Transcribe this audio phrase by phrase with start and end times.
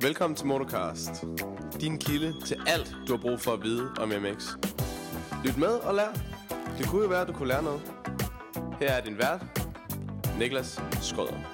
[0.00, 1.24] Velkommen til Motocast.
[1.80, 4.48] Din kilde til alt, du har brug for at vide om MX.
[5.44, 6.12] Lyt med og lær.
[6.78, 7.80] Det kunne jo være, at du kunne lære noget.
[8.80, 9.68] Her er din vært,
[10.38, 11.49] Niklas Skrøder.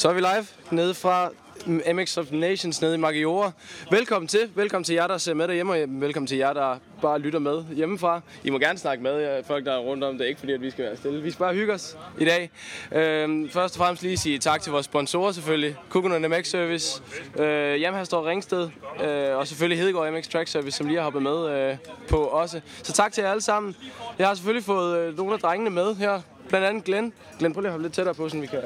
[0.00, 1.30] Så er vi live nede fra
[1.66, 3.52] MX of Nations nede i Maggiore.
[3.90, 4.50] Velkommen til.
[4.54, 7.64] Velkommen til jer, der ser med derhjemme, og velkommen til jer, der bare lytter med
[7.74, 8.20] hjemmefra.
[8.44, 10.18] I må gerne snakke med folk, der er rundt om.
[10.18, 11.22] Det er ikke fordi, at vi skal være stille.
[11.22, 12.50] Vi skal bare hygge os i dag.
[12.92, 15.76] Øhm, først og fremmest lige sige tak til vores sponsorer selvfølgelig.
[15.88, 17.02] Kukken MX Service,
[17.38, 18.68] øh, Yamaha står Ringsted,
[19.04, 21.76] øh, og selvfølgelig Hedegaard MX Track Service, som lige har hoppet med øh,
[22.08, 22.60] på også.
[22.82, 23.76] Så tak til jer alle sammen.
[24.18, 26.20] Jeg har selvfølgelig fået øh, nogle af drengene med her.
[26.48, 27.12] Blandt andet Glenn.
[27.38, 28.60] Glenn, prøv lige at hoppe lidt tættere på, så vi kan,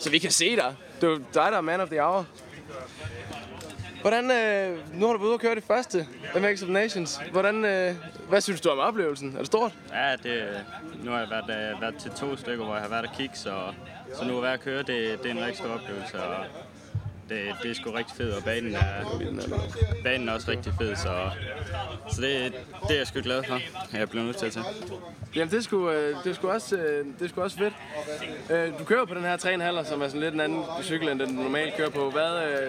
[0.00, 0.74] så vi kan se dig.
[1.00, 2.26] Det er dig, der er man of the hour.
[4.00, 7.20] Hvordan, øh, nu har du været ude og køre det første MX of Nations.
[7.32, 7.94] Hvordan, øh,
[8.28, 9.32] hvad synes du om oplevelsen?
[9.32, 9.72] Er det stort?
[9.92, 10.64] Ja, det,
[11.04, 13.36] nu har jeg været, øh, været til to stykker, hvor jeg har været at kigge,
[13.36, 13.72] så,
[14.14, 14.88] så nu at være at køre, det,
[15.22, 16.22] det er en rigtig stor oplevelse.
[16.22, 16.44] Og
[17.30, 18.80] det, det er sgu rigtig fedt, og banen er,
[20.04, 21.30] banen er også rigtig fed, så,
[22.12, 22.52] så det,
[22.88, 23.58] det er jeg sgu glad for,
[23.92, 24.64] jeg bliver nødt til at tage.
[25.36, 27.74] Jamen, det er sgu, øh, det er sgu, også, øh, det er sgu også fedt.
[28.50, 31.20] Øh, Du kører på den her 3,5, som er sådan lidt en anden cykel, end
[31.20, 32.10] den du normalt kører på.
[32.10, 32.60] Hvad,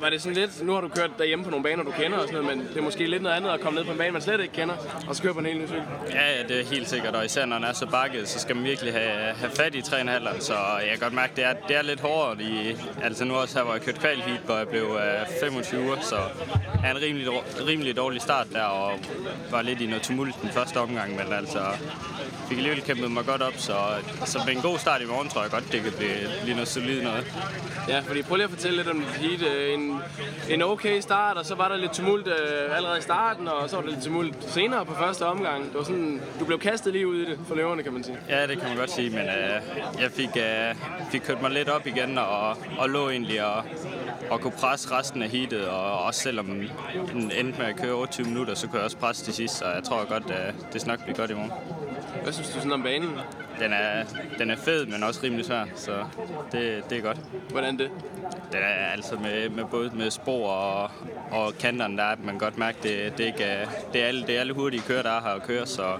[0.00, 2.28] var det sådan lidt, nu har du kørt derhjemme på nogle baner, du kender og
[2.28, 4.10] sådan noget, men det er måske lidt noget andet at komme ned på en bane,
[4.12, 4.74] man slet ikke kender,
[5.08, 5.82] og så køre på en helt ny cykel.
[6.10, 8.56] Ja, ja, det er helt sikkert, og især når den er så bakket, så skal
[8.56, 11.76] man virkelig have, have fat i 3,5'eren, så jeg kan godt mærke, det er, det
[11.76, 12.42] er lidt hårdere.
[12.42, 15.96] I, altså nu også her, hvor jeg kørte kval heat, hvor jeg blev øh, 25,
[16.02, 16.16] så
[16.84, 17.28] er en rimelig,
[17.68, 18.92] rimelig dårlig start der, og
[19.50, 21.58] var lidt i noget tumult den første omgang, men altså
[22.48, 23.76] fik alligevel kæmpet mig godt op, så,
[24.24, 26.68] så med en god start i morgen, tror jeg godt, det kan blive, blive noget
[26.68, 27.32] solid noget.
[27.88, 29.42] Ja, fordi prøv lige at fortælle lidt om dit heat.
[29.52, 30.00] Øh, En,
[30.50, 33.76] en okay start, og så var der lidt tumult øh, allerede i starten, og så
[33.76, 35.64] var der lidt tumult senere på første omgang.
[35.64, 38.16] Det var sådan, du blev kastet lige ud i det for løverne, kan man sige.
[38.28, 39.60] Ja, det kan man godt sige, men øh,
[40.00, 40.74] jeg fik, øh,
[41.12, 43.64] fik kørt mig lidt op igen og, og lå egentlig og,
[44.34, 46.46] og kunne presse resten af heatet, og også selvom
[47.12, 49.64] den endte med at køre 28 minutter, så kunne jeg også presse til sidst, så
[49.68, 51.52] jeg tror godt, at det skal nok blive godt i morgen.
[52.22, 53.10] Hvad synes du sådan om banen?
[53.58, 54.04] Den er,
[54.38, 56.04] den er fed, men også rimelig svær, så
[56.52, 57.18] det, det er godt.
[57.50, 57.90] Hvordan det?
[58.52, 60.90] Den er altså med, med både med spor og,
[61.30, 64.36] og kanterne, der er, man godt mærke, det, det, ikke er, det, er alle, det
[64.36, 65.96] er alle hurtige kører, der er her at køre, så,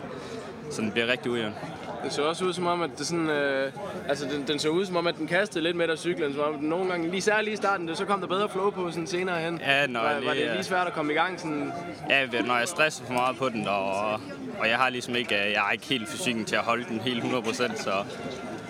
[0.71, 1.55] så den bliver rigtig ujævn.
[2.05, 3.73] Det så også ud som om, at det sådan, øh,
[4.09, 6.43] altså den, den så ud som om, at den kastede lidt med der cyklen, som
[6.43, 8.91] om den nogle gange, lige særligt i starten, det, så kom der bedre flow på
[8.91, 9.61] sådan senere hen.
[9.67, 11.73] Ja, når var, jeg var lige, det lige øh, svært at komme i gang sådan,
[12.11, 14.13] Ja, når jeg stresser for meget på den, og,
[14.59, 17.25] og jeg har ligesom ikke, jeg har ikke helt fysikken til at holde den helt
[17.25, 17.93] 100%, så,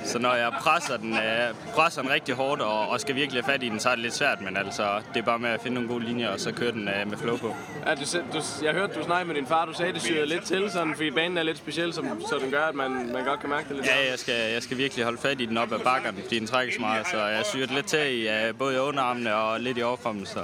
[0.05, 3.53] så når jeg presser den, øh, presser den rigtig hårdt og, og skal virkelig have
[3.53, 5.61] fat i den, så er det lidt svært, men altså, det er bare med at
[5.63, 7.57] finde nogle gode linjer, og så køre den øh, med flow på.
[7.87, 8.01] Ja, du,
[8.33, 10.95] du, jeg hørte, du snakkede med din far, du sagde, det syrede lidt til, sådan,
[10.95, 13.69] fordi banen er lidt speciel, som, så den gør, at man, man godt kan mærke
[13.69, 13.87] det lidt.
[13.87, 16.47] Ja, jeg skal, jeg skal virkelig holde fat i den op ad bakkerne, fordi den
[16.47, 19.61] trækker så meget, så jeg syrer det lidt til i øh, både i underarmene og
[19.61, 20.41] lidt i overformen, så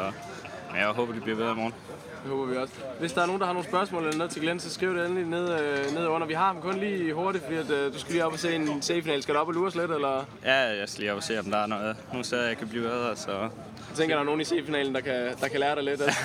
[0.71, 1.75] men jeg håber, det bliver bedre i morgen.
[2.22, 2.75] Det håber vi også.
[3.00, 5.06] Hvis der er nogen, der har nogle spørgsmål eller noget til Glenn, så skriv det
[5.06, 6.26] endelig ned, øh, ned under.
[6.26, 8.54] Vi har dem kun lige hurtigt, fordi at, øh, du skal lige op og se
[8.54, 9.22] en C-final.
[9.22, 10.25] Skal du op og lure lidt, eller?
[10.44, 12.69] Ja, jeg skal lige op og se, om der er noget, nogle steder, jeg kan
[12.69, 13.50] blive bedre, så Jeg
[13.94, 16.03] tænker, der er nogen i C-finalen, der kan, der kan lære dig lidt.
[16.03, 16.20] Altså.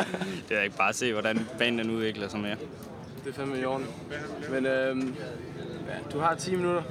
[0.48, 2.56] det er ikke bare at se, hvordan banen den udvikler sig mere.
[3.24, 3.86] det er fandme i orden.
[4.50, 4.96] Men øh,
[6.12, 6.82] du har 10 minutter.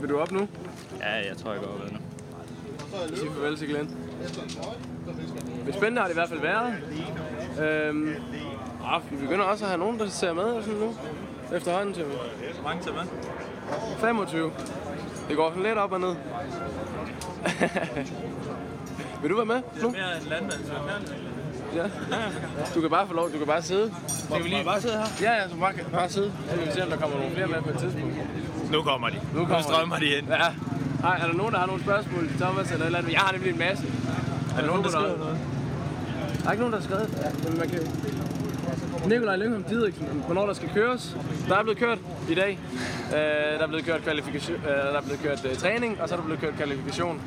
[0.00, 0.48] Vil du op nu?
[1.00, 1.98] Ja, jeg tror, jeg går op nu.
[3.16, 3.96] Sig farvel til Glenn.
[5.64, 6.74] Men spændende har det i hvert fald været.
[7.60, 8.14] Øhm,
[8.94, 10.94] åh, vi begynder også at have nogen, der ser med og sådan nu.
[11.56, 13.04] Efterhånden til Hvor mange tager med?
[14.00, 14.50] 25.
[15.28, 16.14] Det går sådan lidt op og ned.
[19.22, 19.90] Vil du være med nu?
[19.90, 20.72] Mere en landmand, så
[21.74, 21.82] Ja.
[22.74, 23.94] Du kan bare få lov, du kan bare sidde.
[24.08, 25.04] Skal vi lige bare sidde her?
[25.22, 26.32] Ja, ja, så bare, bare sidde.
[26.50, 28.14] Så kan vi se, om der kommer nogle flere med på et tidspunkt.
[28.72, 29.16] Nu kommer de.
[29.34, 30.26] Nu kommer nu strømmer de ind.
[30.28, 30.36] Ja.
[31.00, 33.12] Hej, er der nogen, der har nogle spørgsmål til Thomas eller et eller andet?
[33.12, 33.86] Jeg har nemlig en masse.
[34.56, 35.38] Er der nogen, der skriver noget?
[36.44, 37.08] Der er ikke nogen, der har skrevet.
[37.22, 37.80] Ja, men man kan...
[39.08, 41.16] Nikolaj Lyngholm Didriksen, hvornår der skal køres.
[41.48, 41.98] Der er blevet kørt
[42.30, 42.58] i dag.
[43.08, 43.18] Øh,
[43.58, 46.18] der er blevet kørt, kvalifikation, øh, der er blevet kørt øh, træning, og så er
[46.18, 47.22] der blevet kørt kvalifikation.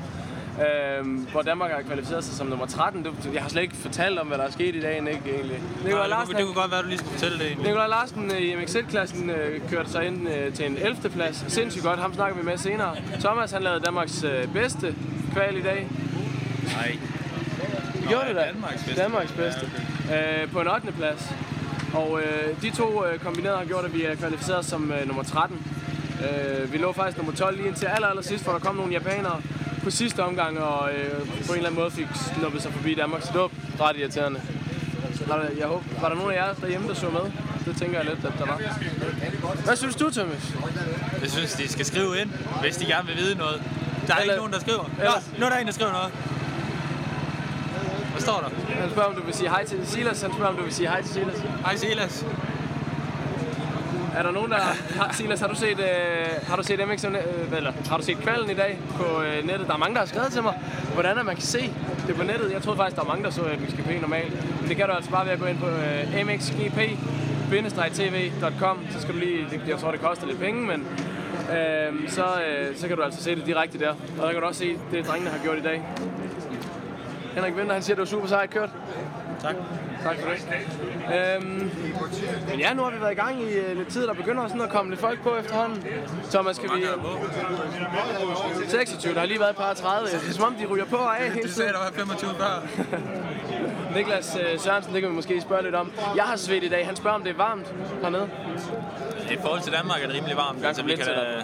[0.62, 3.06] Øh, hvor Danmark har kvalificeret sig som nummer 13.
[3.06, 5.62] Det, jeg har slet ikke fortalt om, hvad der er sket i dag, ikke egentlig.
[5.84, 7.66] Nikolaj Larsen, det, kunne, det kunne godt være, du lige skulle fortælle det egentlig.
[7.68, 11.10] Nikolaj Larsen øh, i MX1-klassen øh, kørte sig ind øh, til en 11.
[11.10, 11.46] plads.
[11.48, 12.96] Sindssygt godt, ham snakker vi med senere.
[13.20, 14.96] Thomas han lavede Danmarks øh, bedste
[15.34, 15.88] kval i dag.
[16.78, 16.98] Nej.
[18.10, 18.42] Gjorde det da.
[18.42, 19.02] Danmarks bedste.
[19.02, 19.62] Danmarks bedste.
[20.10, 20.92] Ja, øh, på en 8.
[20.92, 21.32] plads.
[21.94, 25.24] Og øh, de to øh, kombineret har gjort, at vi er kvalificeret som øh, nummer
[25.24, 25.58] 13.
[26.22, 28.92] Øh, vi lå faktisk nummer 12 lige indtil aller, aller sidst, hvor der kom nogle
[28.94, 29.42] japanere
[29.84, 32.08] på sidste omgang, og øh, på en eller anden måde fik
[32.38, 33.50] snuppet sig forbi Danmark, så det var
[33.90, 34.42] ret irriterende.
[35.28, 37.22] Var der, jeg håber, var der nogen af jer derhjemme, der så med?
[37.66, 38.60] Det tænker jeg lidt, at der var.
[39.66, 40.54] Hvad synes du, Thomas?
[41.22, 42.30] Jeg synes, de skal skrive ind,
[42.62, 43.62] hvis de gerne vil vide noget.
[44.08, 44.84] Der er Eller- ikke nogen, der skriver.
[45.04, 46.12] Nå, nu er der en, der skriver noget.
[48.28, 48.50] Står der?
[48.82, 50.22] Han spørger, om du vil sige hej til Silas.
[50.22, 51.44] Han spørger, om du vil sige hej til Silas.
[51.66, 52.26] Hej Silas.
[54.16, 54.58] Er der nogen, der...
[55.00, 55.86] Har, Silas, har du set, øh,
[56.48, 57.12] har du set MX, øh,
[57.56, 59.68] eller har du set kvalden i dag på øh, nettet?
[59.68, 60.54] Der er mange, der har skrevet til mig,
[60.94, 61.74] hvordan at man kan se
[62.08, 62.52] det på nettet.
[62.52, 64.60] Jeg troede faktisk, der var mange, der så MXGP normalt.
[64.62, 67.68] Men det kan du altså bare ved at gå ind på øh, mxgp-tv.com.
[68.90, 69.48] Så skal du lige...
[69.52, 70.88] Det, jeg tror, det koster lidt penge, men...
[71.52, 73.90] Øh, så, øh, så kan du altså se det direkte der.
[73.90, 75.84] Og der kan du også se det, drengene har gjort i dag.
[77.38, 78.70] Henrik Vinter, han siger, at det var super sejt kørt.
[79.42, 79.56] Tak.
[80.04, 81.36] Tak for det.
[81.36, 81.72] Øhm,
[82.50, 84.08] men ja, nu har vi været i gang i uh, lidt tid.
[84.08, 85.84] Der begynder sådan at komme lidt folk på efterhånden.
[86.32, 86.70] Thomas, skal vi...
[86.70, 88.70] Mange er der på.
[88.70, 90.08] 26, der har lige været et par 30.
[90.08, 92.30] Det er som om, de ryger på og af hele Du sagde, der var 25
[92.38, 92.68] før.
[93.96, 95.92] Niklas uh, Sørensen, det kan vi måske spørge lidt om.
[96.16, 96.86] Jeg har svedt i dag.
[96.86, 98.30] Han spørger, om det er varmt hernede.
[99.32, 100.66] I forhold til Danmark er det rimelig varmt.
[100.66, 101.44] Altså, vi kan da,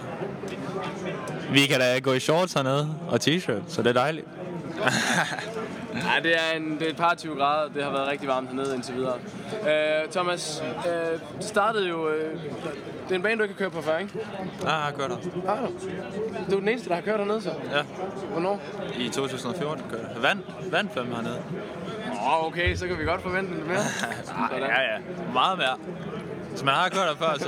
[1.52, 4.28] vi kan da gå i shorts hernede og t-shirt, så det er dejligt.
[5.94, 7.70] Nej, det er, en, det er et par 20 grader.
[7.74, 9.16] Det har været rigtig varmt hernede indtil videre.
[9.62, 10.94] Uh, Thomas, uh,
[11.38, 12.08] det startede jo...
[12.08, 12.14] Uh,
[13.04, 14.20] det er en bane, du ikke har kørt på før, ikke?
[14.64, 15.48] Ja, jeg har kørt her.
[15.48, 15.72] Har du?
[16.52, 17.50] Du er den eneste, der har kørt hernede, så.
[17.50, 17.84] Ja,
[18.32, 18.62] Hvornår?
[18.98, 20.24] i 2014 kørte jeg.
[20.24, 20.40] Vand,
[20.72, 21.42] vand fem hernede.
[22.12, 23.78] Åh, oh, okay, så kan vi godt forvente lidt mere.
[24.60, 24.98] Ja, ja.
[25.34, 25.78] Meget mere.
[26.54, 27.46] Hvis man har kørt her før, så...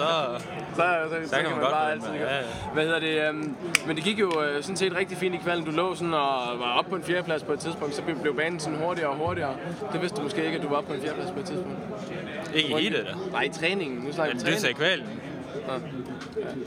[0.76, 2.10] Så, så, så, kan kan man man godt bare altid.
[2.10, 2.42] Ja, ja.
[2.74, 3.30] Hvad hedder det?
[3.30, 3.56] Um,
[3.88, 5.66] men det gik jo uh, sådan set rigtig fint i kvalden.
[5.66, 8.60] Du lå sådan og var oppe på en fjerdeplads på et tidspunkt, så blev- banen
[8.60, 9.56] sådan hurtigere og hurtigere.
[9.94, 11.78] Det vidste du måske ikke, at du var oppe på en fjerdeplads på et tidspunkt.
[12.54, 13.32] Ikke i det da.
[13.32, 14.00] Nej, i træningen.
[14.00, 14.78] Nu snakker vi du sagde træning.
[14.78, 15.08] kvælen.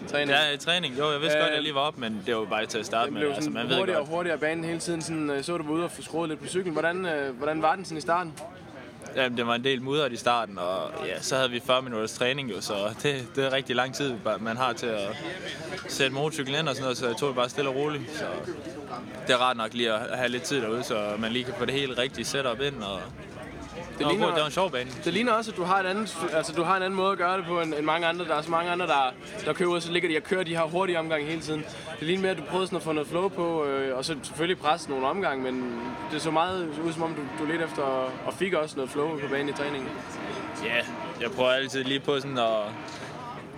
[0.08, 0.31] træning.
[0.31, 0.99] Ja, træning.
[0.99, 2.79] Jo, jeg vidste Øh, godt, at jeg lige var op, men det var bare til
[2.79, 3.23] at starte med.
[3.34, 4.17] Altså, man ved hurtigere og godt.
[4.17, 5.02] hurtigere banen hele tiden.
[5.02, 6.73] Sådan, øh, så du var ude og få skruet lidt på cyklen.
[6.73, 8.32] Hvordan, øh, hvordan var den sådan i starten?
[9.19, 12.12] Jamen, det var en del mudret i starten, og ja, så havde vi 40 minutters
[12.12, 15.09] træning jo, så det, det er rigtig lang tid, man har til at
[15.88, 18.17] sætte motorcyklen ind og sådan noget, så jeg tog det bare stille og roligt.
[18.17, 18.25] Så
[19.26, 21.65] det er rart nok lige at have lidt tid derude, så man lige kan få
[21.65, 23.00] det helt rigtige setup ind, og
[23.99, 24.91] det, ligner- var, det var en sjov bane.
[25.05, 27.19] Det ligner også, at du har, et andet, altså, du har en anden måde at
[27.19, 28.25] gøre det på end, end mange andre.
[28.25, 29.12] Der er så mange andre, der,
[29.45, 31.65] der kører ud, så ligger de og kører de her hurtige omgange hele tiden.
[31.99, 34.17] Det ligner mere, at du prøvede sådan at få noget flow på, øh, og så
[34.23, 35.81] selvfølgelig presse nogle omgange, men
[36.12, 37.83] det så meget ud, som om du, du lidt efter,
[38.27, 39.89] og fik også noget flow på banen i træningen.
[40.65, 40.75] Ja,
[41.21, 42.49] jeg prøver altid lige på sådan at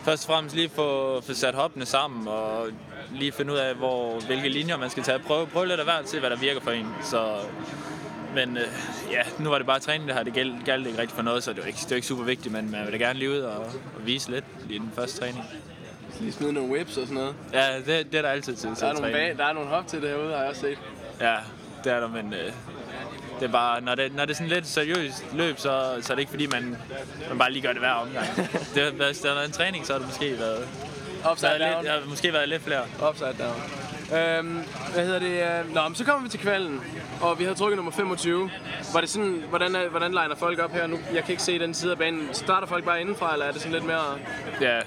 [0.04, 2.66] først og fremmest lige få, få sat hoppene sammen, og
[3.12, 5.18] lige finde ud af, hvor, hvilke linjer man skal tage.
[5.18, 6.86] Prøve, prøve lidt af hvert, se hvad der virker for en.
[7.02, 7.24] Så,
[8.34, 8.62] men øh,
[9.10, 10.22] ja, nu var det bare træning, det her.
[10.22, 12.24] Det galt, galt ikke rigtig for noget, så det var ikke, det var ikke super
[12.24, 15.20] vigtigt, men man vil da gerne lige ud og, og vise lidt i den første
[15.20, 15.44] træning.
[16.20, 17.34] Lige smide nogle whips og sådan noget.
[17.52, 18.70] Ja, det, det er der altid til.
[18.80, 20.78] Der er nogle, bag, der er nogle hop til det herude, har jeg også set.
[21.20, 21.36] Ja,
[21.84, 22.52] det er der, men øh,
[23.40, 26.14] det er bare, når det, når det er sådan lidt seriøst løb, så, så er
[26.14, 26.76] det ikke fordi, man,
[27.28, 28.26] man bare lige gør det hver omgang.
[28.74, 30.68] det, hvis der har været en træning, så har det måske været,
[31.32, 31.82] Upside været down.
[31.82, 32.82] lidt, der har måske været lidt flere.
[33.08, 33.79] Upside down.
[34.14, 34.64] Øhm,
[34.94, 35.74] hvad hedder det?
[35.74, 36.80] Nå, men så kommer vi til kvalden,
[37.20, 38.50] og vi havde trukket nummer 25.
[38.92, 40.98] Var det sådan, hvordan, er, hvordan liner folk op her nu?
[41.14, 42.28] Jeg kan ikke se den side af banen.
[42.32, 44.04] Starter folk bare indenfra, eller er det sådan lidt mere...
[44.60, 44.80] Ja,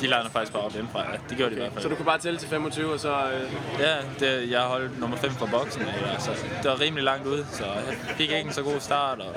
[0.00, 1.00] de lander faktisk bare op indfra.
[1.12, 1.82] Ja, det gjorde de i hvert fald.
[1.82, 3.12] Så du kunne bare tælle til 25, og så...
[3.14, 5.82] Øh, Ja, det, jeg holdt nummer 5 fra boksen,
[6.18, 6.30] så
[6.62, 9.18] det var rimelig langt ude, så jeg fik ikke en så god start.
[9.20, 9.34] Og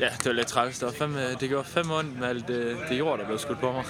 [0.00, 0.78] ja, det var lidt træls.
[0.78, 3.38] Det, var fem, øh, det gjorde fem ondt med alt det, det jord, der blev
[3.38, 3.84] skudt på mig.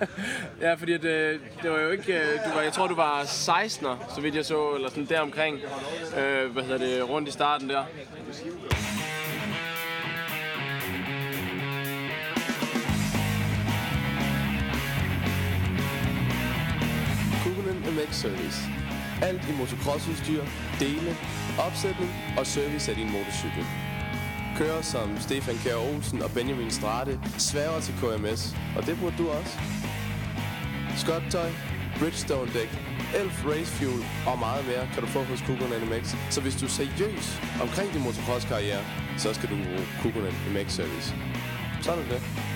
[0.60, 2.12] ja, fordi at, øh, det var jo ikke...
[2.14, 5.60] Øh, du var, jeg tror, du var 16'er, så vidt jeg så, eller sådan deromkring.
[6.18, 7.08] Øh, hvad hedder det?
[7.08, 7.84] Rundt i starten der.
[17.42, 18.60] Kukunen MX Service.
[19.22, 20.42] Alt i motocrossudstyr,
[20.80, 21.16] dele,
[21.58, 23.64] opsætning og service af din motorcykel.
[24.58, 29.28] Kører som Stefan Kjær Olsen og Benjamin Strate sværger til KMS, og det burde du
[29.28, 29.58] også.
[30.96, 31.50] Skottøj,
[31.98, 32.70] Bridgestone dæk,
[33.20, 36.14] Elf Race Fuel og meget mere kan du få hos Kugon MX.
[36.30, 38.84] Så hvis du er seriøs omkring din motocross-karriere,
[39.18, 41.14] så skal du bruge Kugon MX Service.
[41.82, 42.53] Sådan er det.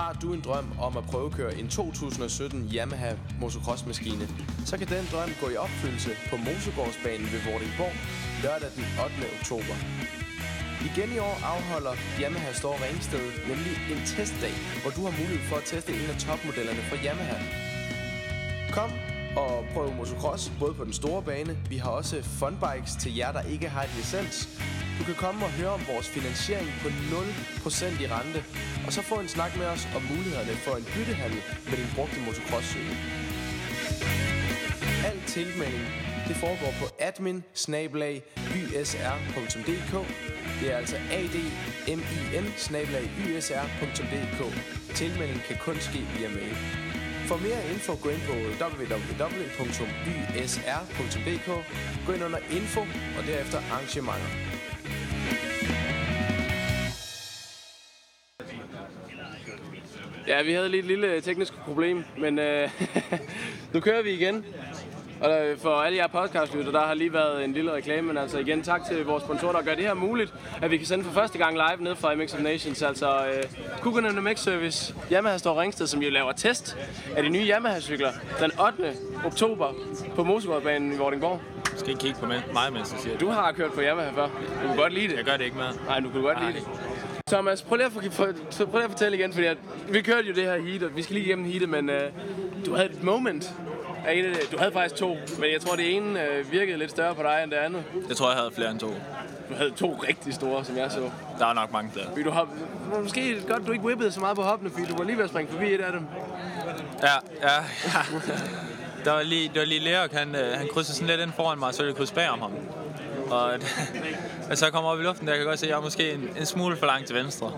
[0.00, 4.28] Har du en drøm om at prøvekøre en 2017 Yamaha motocrossmaskine,
[4.66, 7.94] så kan den drøm gå i opfyldelse på Mosegårdsbanen ved Vordingborg
[8.42, 9.14] lørdag den 8.
[9.38, 9.76] oktober.
[10.88, 15.56] Igen i år afholder Yamaha Store Ringsted nemlig en testdag, hvor du har mulighed for
[15.56, 17.38] at teste en af topmodellerne fra Yamaha.
[18.76, 18.90] Kom
[19.36, 21.52] og prøv motocross både på den store bane.
[21.72, 24.36] Vi har også funbikes til jer, der ikke har et licens.
[24.98, 28.40] Du kan komme og høre om vores finansiering på 0% i rente,
[28.86, 32.20] og så få en snak med os om mulighederne for en byttehandel med din brugte
[32.26, 32.96] motocross-cykel.
[35.08, 35.86] Al tilmelding
[36.28, 37.44] det foregår på admin
[40.60, 41.52] Det er altså admin
[44.94, 46.56] Tilmelding kan kun ske via mail.
[47.28, 48.32] For mere info gå ind på
[48.64, 49.06] www.ysr.dk
[52.06, 52.80] Gå ind under info
[53.18, 54.55] og derefter arrangementer.
[60.28, 62.70] Ja, vi havde lige et lille teknisk problem, men øh,
[63.72, 64.44] nu kører vi igen.
[65.20, 68.38] Og der, for alle jer podcastlytter, der har lige været en lille reklame, men altså
[68.38, 71.12] igen tak til vores sponsorer, der gør det her muligt, at vi kan sende for
[71.12, 73.42] første gang live ned fra MX of Nations, altså øh,
[73.80, 76.76] Kukunen MX Service, Yamaha står Ringsted, som jo laver test
[77.16, 78.96] af de nye Yamaha-cykler den 8.
[79.24, 79.72] oktober
[80.14, 81.40] på Motorbanen i Vordingborg.
[81.72, 84.28] Du skal ikke kigge på mig, mens du siger Du har kørt på Yamaha før.
[84.62, 85.16] Du kan godt lide det.
[85.16, 85.68] Jeg gør det ikke med.
[85.86, 86.62] Nej, du kan godt lide det.
[87.30, 88.24] Thomas, prøv lige, at, for,
[88.64, 91.02] prøv lige at fortælle igen, fordi at, vi kørte jo det her heat, og vi
[91.02, 92.12] skal lige igennem heatet, men øh,
[92.66, 93.54] du havde et moment.
[94.52, 97.40] Du havde faktisk to, men jeg tror, det ene øh, virkede lidt større på dig
[97.42, 97.84] end det andet.
[98.08, 98.94] Jeg tror, jeg havde flere end to.
[99.48, 101.10] Du havde to rigtig store, som jeg så.
[101.38, 102.24] Der er nok mange der.
[102.24, 102.48] Du har,
[103.02, 105.30] måske godt, du ikke whippede så meget på hoppene, fordi du var lige ved at
[105.30, 106.06] springe forbi et af dem.
[107.02, 107.54] Ja, ja,
[107.94, 108.34] ja.
[109.04, 111.58] Der var lige, det var lige Leok, han, øh, han krydsede sådan lidt ind foran
[111.58, 112.52] mig, så jeg krydse bag om ham.
[113.30, 113.54] Og
[114.50, 115.82] at så jeg kommer op i luften, der kan jeg godt se, at jeg er
[115.82, 117.52] måske en, en smule for langt til venstre.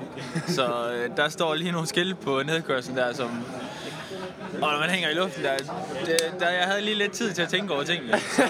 [0.47, 3.45] Så øh, der står lige nogle skilte på nedkørslen der, som...
[4.55, 5.57] Og når man hænger i luften der,
[6.07, 8.19] det, der jeg havde lige lidt tid til at tænke over tingene.
[8.21, 8.43] Så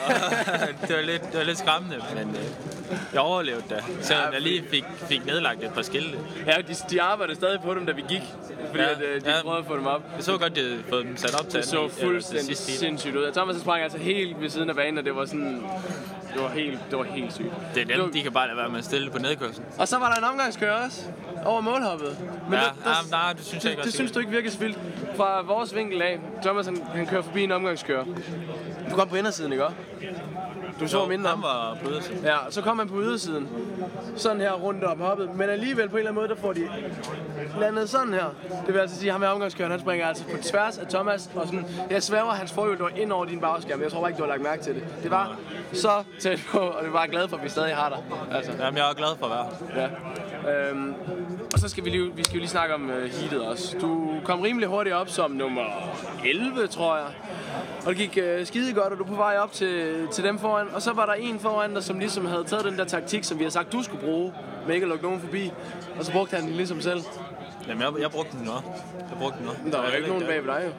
[0.88, 2.42] det var lidt, det var lidt skræmmende, men øh,
[3.12, 6.18] jeg overlevede det, selvom jeg lige fik, fik nedlagt et par skilte.
[6.46, 8.22] Ja, de, de arbejdede stadig på dem, da vi gik,
[8.66, 10.02] fordi ja, at, øh, de ja, prøvede at få dem op.
[10.16, 13.32] Jeg så godt, de havde fået dem sat op til Det så fuldstændig sindssygt ud.
[13.32, 15.62] Thomas sprang altså helt ved siden af banen, og det var sådan...
[16.34, 17.52] Det var helt, det var helt sygt.
[17.74, 19.66] Det er dem, de kan bare lade være med at stille på nedkørslen.
[19.78, 21.02] Og så var der en omgangskører også
[21.44, 22.16] over målhoppet.
[22.48, 24.32] Men ja, det, der, ja, nej, det synes jeg ikke Det, det synes du ikke
[24.32, 24.78] virker så vildt.
[25.16, 28.04] Fra vores vinkel af, Thomas han, han kører forbi en omgangskører.
[28.90, 29.64] Du kom på indersiden, ikke
[30.80, 31.30] Du så jo, mindre.
[31.30, 32.24] han var på ydersiden.
[32.24, 33.48] Ja, så kom han på ydersiden.
[34.16, 35.30] Sådan her rundt op hoppet.
[35.34, 36.68] Men alligevel på en eller anden måde, der får de
[37.60, 38.34] landet sådan her.
[38.66, 41.30] Det vil altså sige, at ham med omgangskøren, han springer altså på tværs af Thomas.
[41.34, 43.82] Og sådan, jeg sværger, hans forhjul var ind over din bagskærm.
[43.82, 44.84] Jeg tror bare ikke, du har lagt mærke til det.
[45.02, 45.36] Det var
[45.72, 47.98] så tæt på, og det var glad for, at vi stadig har dig.
[48.36, 48.52] Altså.
[48.60, 49.46] Jamen, jeg er glad for at være
[49.82, 49.88] Ja.
[50.70, 50.94] Øhm,
[51.52, 53.76] og så skal vi, lige, vi skal jo lige snakke om uh, heatet også.
[53.80, 55.62] Du kom rimelig hurtigt op som nummer
[56.26, 57.06] 11, tror jeg.
[57.86, 60.38] Og det gik uh, skide godt, og du er på vej op til, til dem
[60.38, 60.67] foran.
[60.72, 63.38] Og så var der en foran dig, som ligesom havde taget den der taktik, som
[63.38, 64.32] vi har sagt, du skulle bruge,
[64.66, 65.52] med ikke at lukke nogen forbi.
[65.98, 67.00] Og så brugte han den ligesom selv.
[67.68, 68.52] Jamen, jeg, jeg brugte den nu.
[69.10, 69.52] Jeg brugte den nu.
[69.62, 70.70] Men der var jo ikke nogen bag ved dig, jo.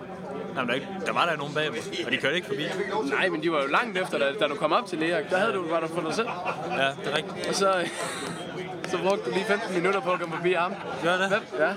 [0.55, 2.65] Jamen, der, ikke, der var der nogen bagved, og de kørte ikke forbi.
[3.10, 5.29] Nej, men de var jo langt efter, da, da du kom op til Leak.
[5.29, 6.27] Der havde du, var du for dig selv.
[6.72, 7.48] Ja, det er rigtigt.
[7.50, 7.74] Og så,
[8.91, 10.74] så brugte du lige 15 minutter på at komme forbi ham.
[11.03, 11.41] Gør det?
[11.60, 11.72] Ja.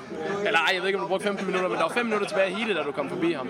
[0.47, 2.29] Eller ej, jeg ved ikke, om du brugte 15 minutter, men der var 5 minutter
[2.29, 3.49] tilbage i heatet, da du kom forbi ham.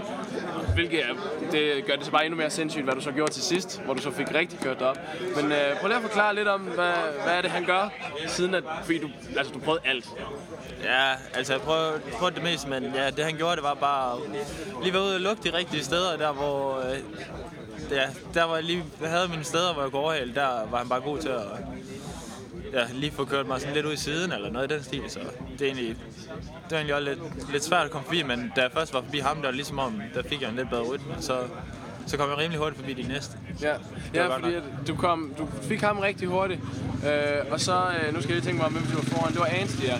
[0.74, 1.14] Hvilket er,
[1.52, 3.94] det gør det så bare endnu mere sindssygt, hvad du så gjorde til sidst, hvor
[3.94, 4.98] du så fik rigtig kørt dig op.
[5.36, 6.92] Men øh, prøv lige at forklare lidt om, hvad,
[7.24, 7.92] hvad er det, han gør,
[8.26, 10.08] siden at, fordi du, altså, du prøvede alt.
[10.82, 14.18] Ja, altså jeg prøvede, prøvede det mest, men ja, det han gjorde, det var bare
[14.82, 16.98] lige være ude og lukke de rigtige steder, der hvor, øh,
[17.90, 20.88] ja, der hvor jeg lige havde mine steder, hvor jeg går overhale, der var han
[20.88, 21.42] bare god til at
[22.72, 25.02] ja, lige få kørt mig sådan lidt ud i siden, eller noget i den stil,
[25.08, 25.20] så
[25.58, 28.60] det er egentlig, det var egentlig også lidt, lidt svært at komme forbi, men da
[28.60, 30.82] jeg først var forbi ham, der var ligesom om, der fik jeg en lidt bedre
[30.82, 31.38] rytme, så
[32.06, 33.38] så kom jeg rimelig hurtigt forbi de næste.
[33.62, 33.74] Ja,
[34.14, 36.60] ja fordi at du, kom, du fik ham rigtig hurtigt,
[37.06, 39.32] øh, og så, øh, nu skal jeg lige tænke mig om, hvem du var foran,
[39.32, 39.96] det var Anstey, ja.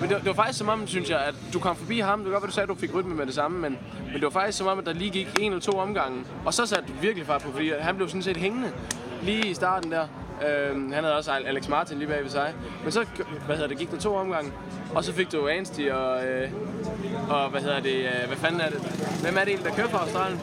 [0.00, 2.32] Men det, det, var faktisk som om, synes jeg, at du kom forbi ham, det
[2.32, 4.30] var godt, du sagde, at du fik rytme med det samme, men, men det var
[4.30, 6.92] faktisk som om, at der lige gik en eller to omgange, og så satte du
[7.00, 8.72] virkelig fart på, fordi han blev sådan set hængende
[9.22, 10.06] lige i starten der.
[10.42, 12.54] Øh, han havde også Alex Martin lige bag ved sig.
[12.82, 13.06] Men så
[13.46, 14.52] hvad hedder det, gik der to omgange,
[14.94, 16.50] og så fik du Anstey og, øh,
[17.28, 18.78] og hvad hedder det, øh, hvad fanden er det?
[19.22, 20.40] Hvem er det egentlig, der kører fra Australien?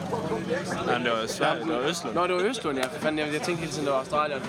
[0.86, 2.14] Nej, det var Sverige, det var Østlund.
[2.14, 2.86] Nå, det var Østlund, ja.
[2.86, 4.40] For fanden, jeg, jeg tænkte hele tiden, det var Australien.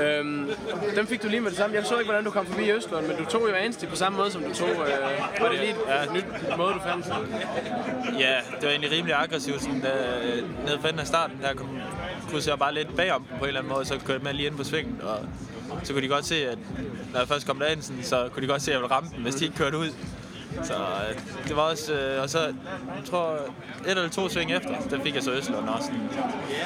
[0.00, 0.50] Øhm,
[0.96, 1.76] dem fik du lige med det samme.
[1.76, 4.18] Jeg så ikke, hvordan du kom forbi Østlund, men du tog jo Anstey på samme
[4.18, 4.68] måde, som du tog.
[4.68, 5.74] Øh, var det lige
[6.04, 6.24] et nyt
[6.56, 7.06] måde, du fandt?
[8.18, 9.62] Ja, det var egentlig rimelig aggressivt.
[9.62, 9.92] Sådan, da,
[10.66, 11.68] nede af starten, der kom,
[12.30, 14.56] krydsede jeg bare lidt bagom på en eller anden måde, så kørte med lige ind
[14.56, 15.00] på svingen.
[15.02, 15.18] Og
[15.82, 16.58] så kunne de godt se, at
[17.12, 19.10] når jeg først kom derind, sådan, så kunne de godt se, at jeg ville ramme
[19.14, 19.90] den, hvis de ikke kørte ud.
[20.62, 21.18] Så øh,
[21.48, 25.14] det var også, øh, og så, jeg tror, et eller to sving efter, der fik
[25.14, 25.90] jeg så Østlund også.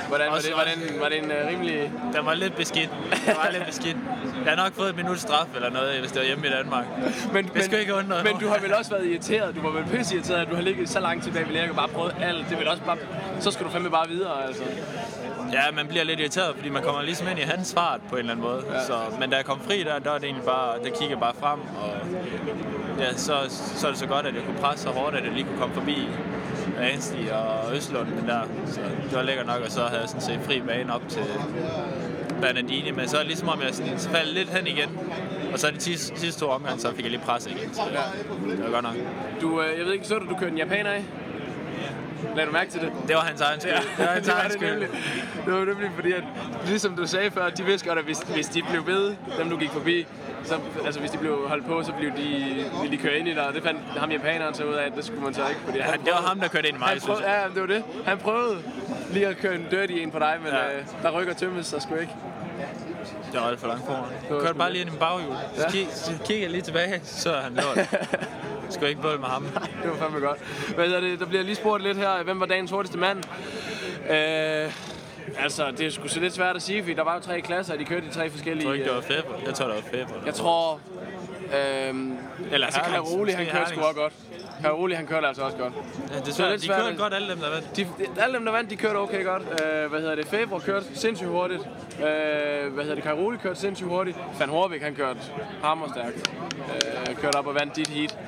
[0.08, 1.92] Hvordan var det, var den, var det en uh, rimelig...
[2.16, 2.90] Den var lidt beskidt.
[3.26, 3.96] Den var lidt beskidt.
[4.44, 6.84] Jeg har nok fået et minut straf eller noget, hvis det var hjemme i Danmark.
[7.32, 9.56] Men, det men, skal ikke undre Men du har vel også været irriteret.
[9.56, 11.76] Du var vel pisse irriteret, at du har ligget så langt tilbage ved Lærke og
[11.76, 12.46] bare prøvet alt.
[12.50, 12.96] Det vil også bare...
[13.40, 14.62] Så skal du fandme bare videre, altså.
[15.52, 18.18] Ja, man bliver lidt irriteret, fordi man kommer ligesom ind i hans fart på en
[18.18, 18.62] eller anden måde.
[18.72, 18.84] Ja.
[18.86, 21.20] Så, men da jeg kom fri der, der var det egentlig bare, der kiggede jeg
[21.20, 21.92] bare frem, og
[22.98, 25.32] ja, så, så er det så godt, at jeg kunne presse så hårdt, at jeg
[25.32, 26.08] lige kunne komme forbi
[26.80, 28.40] Anstig og Østlund der.
[28.66, 31.22] Så det var lækkert nok, og så havde jeg sådan set fri bane op til
[32.40, 34.98] Bernardini, men så er det ligesom om jeg sådan, så faldt lidt hen igen.
[35.52, 37.74] Og så de sidste, sidste to omgange, så fik jeg lige pres igen.
[37.74, 37.82] Så
[38.46, 38.94] det var godt nok.
[39.40, 41.04] Du, øh, jeg ved ikke, så du, du kørte en japaner af?
[42.36, 42.92] Lad du mærke til det?
[43.08, 43.72] Det var hans egen skyld.
[43.72, 44.70] Ja, det var hans det egen det skyld.
[44.70, 44.88] nemlig.
[45.46, 46.24] Det var nemlig fordi, at
[46.66, 49.56] ligesom du sagde før, de vidste godt, at hvis, hvis de blev ved, dem du
[49.56, 50.06] gik forbi,
[50.44, 53.34] så, altså hvis de blev holdt på, så blev de, ville de køre ind i
[53.34, 55.60] dig, og det fandt ham japaneren så ud af, at det skulle man så ikke.
[55.64, 57.42] Fordi Ja, det var ham, der kørte ind i mig, synes jeg.
[57.48, 57.84] Ja, det var det.
[58.06, 58.58] Han prøvede
[59.10, 60.78] lige at køre en dirty en på dig, men Ja.
[60.78, 62.12] øh, der rykker tømmes så sgu ikke.
[63.32, 64.40] Det var alt for langt foran.
[64.40, 64.72] kørte bare det.
[64.72, 65.34] lige ind i min baghjul.
[65.56, 65.70] Så, Ja.
[65.70, 67.78] kig, så kigger jeg lige tilbage, så er han lort.
[68.72, 69.44] Skal ikke bølle med ham.
[69.82, 70.38] Det var fandme godt.
[70.74, 71.20] Hvad hedder det?
[71.20, 73.18] Der bliver lige spurgt lidt her, hvem var dagens hurtigste mand?
[74.10, 74.72] Øh,
[75.38, 77.72] altså, det er sgu så lidt svært at sige, fordi der var jo tre klasser,
[77.72, 78.58] og de kørte i tre forskellige...
[78.58, 79.46] Jeg tror ikke, det var øh, Feber.
[79.46, 80.14] Jeg tror, det var Feber.
[80.26, 80.80] Jeg tror...
[81.88, 82.16] Øhm,
[82.52, 82.80] Eller altså.
[82.80, 84.12] Karoli, han kørte sgu også godt.
[84.62, 85.72] Karoli, han kørte altså også godt.
[86.14, 86.62] Ja, det er svært.
[86.62, 87.76] De kørte godt alle dem, der vandt.
[87.76, 89.42] De, de, alle dem, der vandt, de kørte okay godt.
[89.42, 90.26] Øh, hvad hedder det?
[90.26, 91.60] Fabre kørte sindssygt hurtigt.
[91.60, 92.04] Øh,
[92.72, 93.04] hvad hedder det?
[93.04, 94.18] Karoli kørte sindssygt hurtigt.
[94.38, 95.20] Van Horvik, han kørte
[95.62, 96.30] hammerstærkt.
[97.08, 98.18] Øh, kørte op og vandt dit heat.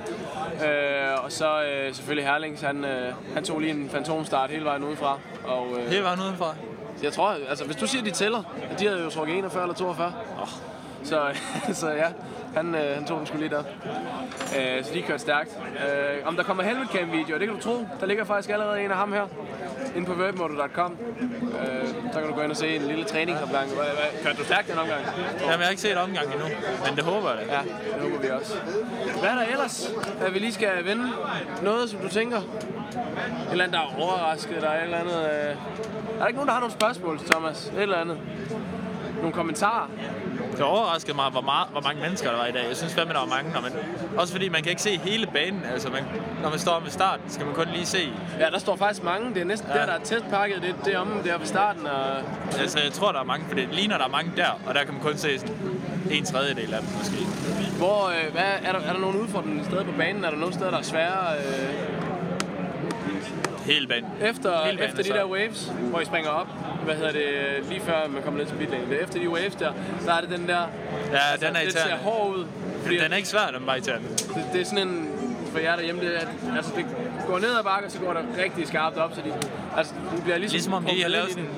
[0.55, 4.85] Øh, og så øh, selvfølgelig Herlings, han, øh, han tog lige en fantomstart hele vejen
[4.85, 5.19] udefra.
[5.45, 6.55] Og, øh, Hele vejen udenfor.
[7.03, 9.75] jeg tror, altså hvis du siger, de tæller, at de havde jo trukket 41 eller
[9.75, 10.13] 42.
[10.43, 10.49] Oh.
[11.05, 11.23] Så,
[11.81, 12.07] så ja,
[12.57, 13.63] han, øh, han tog den sgu lige der.
[14.59, 15.59] Øh, så de kørte stærkt.
[15.61, 17.87] Øh, om der kommer helmet cam videoer, det kan du tro.
[18.01, 19.27] Der ligger faktisk allerede en af ham her.
[19.97, 20.97] Inde på webmoto.com.
[21.43, 23.71] Øh, så kan du gå ind og se en lille træningsopgang.
[24.23, 25.01] Kørte du stærkt den omgang?
[25.41, 26.47] Jamen, jeg har ikke set omgang endnu,
[26.87, 27.53] men det håber jeg da.
[27.53, 27.61] Ja,
[27.95, 28.57] det håber vi også.
[29.21, 31.09] Hvad er der ellers, at vi lige skal vende?
[31.63, 32.39] Noget, som du tænker?
[32.39, 32.45] Et
[33.51, 34.77] eller andet, der er overrasket dig?
[34.79, 35.57] Et eller andet, øh...
[36.15, 37.67] Er der ikke nogen, der har nogle spørgsmål til Thomas?
[37.77, 38.19] Et eller andet?
[39.17, 39.91] Nogle kommentarer?
[40.53, 42.69] Det overraskede mig, hvor, meget, hvor mange mennesker der var i dag.
[42.69, 43.53] Jeg synes fandme, der var mange.
[43.53, 43.73] Når man,
[44.17, 45.63] også fordi man kan ikke se hele banen.
[45.73, 46.03] Altså, man,
[46.43, 48.13] når man står ved starten, skal man kun lige se.
[48.41, 49.35] Ja, der står faktisk mange.
[49.35, 49.79] Det er næsten Ja.
[49.81, 50.63] der, der er testpakket.
[50.63, 51.87] Det, det er om der ved starten.
[51.87, 52.17] Og...
[52.61, 54.85] Altså, jeg tror, der er mange, for det ligner, der er mange der, og der
[54.85, 55.57] kan man kun se sådan
[56.11, 57.17] en tredjedel af dem måske.
[57.79, 60.25] Hvor, øh, hvad, er, der, er der nogle udfordrende steder på banen?
[60.25, 61.37] Er der nogle steder, der er svære?
[61.39, 62.14] Øh,
[63.65, 64.11] Hele banen.
[64.21, 66.47] efter, Hele banen efter de er der så- waves, hvor I springer op,
[66.85, 67.25] hvad hedder det,
[67.69, 68.85] lige før man kommer ned til pitlane.
[68.91, 69.73] Det er efter de waves der,
[70.07, 70.61] der er det den der,
[71.13, 71.97] Ja, den er det ser irriterende.
[72.05, 72.47] hård ud.
[72.83, 74.09] Fordi Den er ikke svær, den var irriterende.
[74.09, 75.09] det, det, er sådan en,
[75.53, 76.87] for jer derhjemme, det, er, at, altså det
[77.27, 79.33] går ned ad bakken, så går der rigtig skarpt op, så de,
[79.77, 81.49] altså, de bliver ligesom, Ligesom om de har lavet i sådan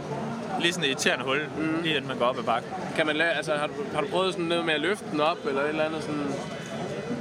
[0.60, 1.82] lige sådan et irriterende hul, mm.
[1.82, 2.70] lige inden man går op ad bakken.
[2.76, 2.82] den.
[2.96, 5.20] Kan man lave, altså, har, du, har du prøvet sådan noget med at løfte den
[5.20, 6.26] op, eller et eller andet sådan,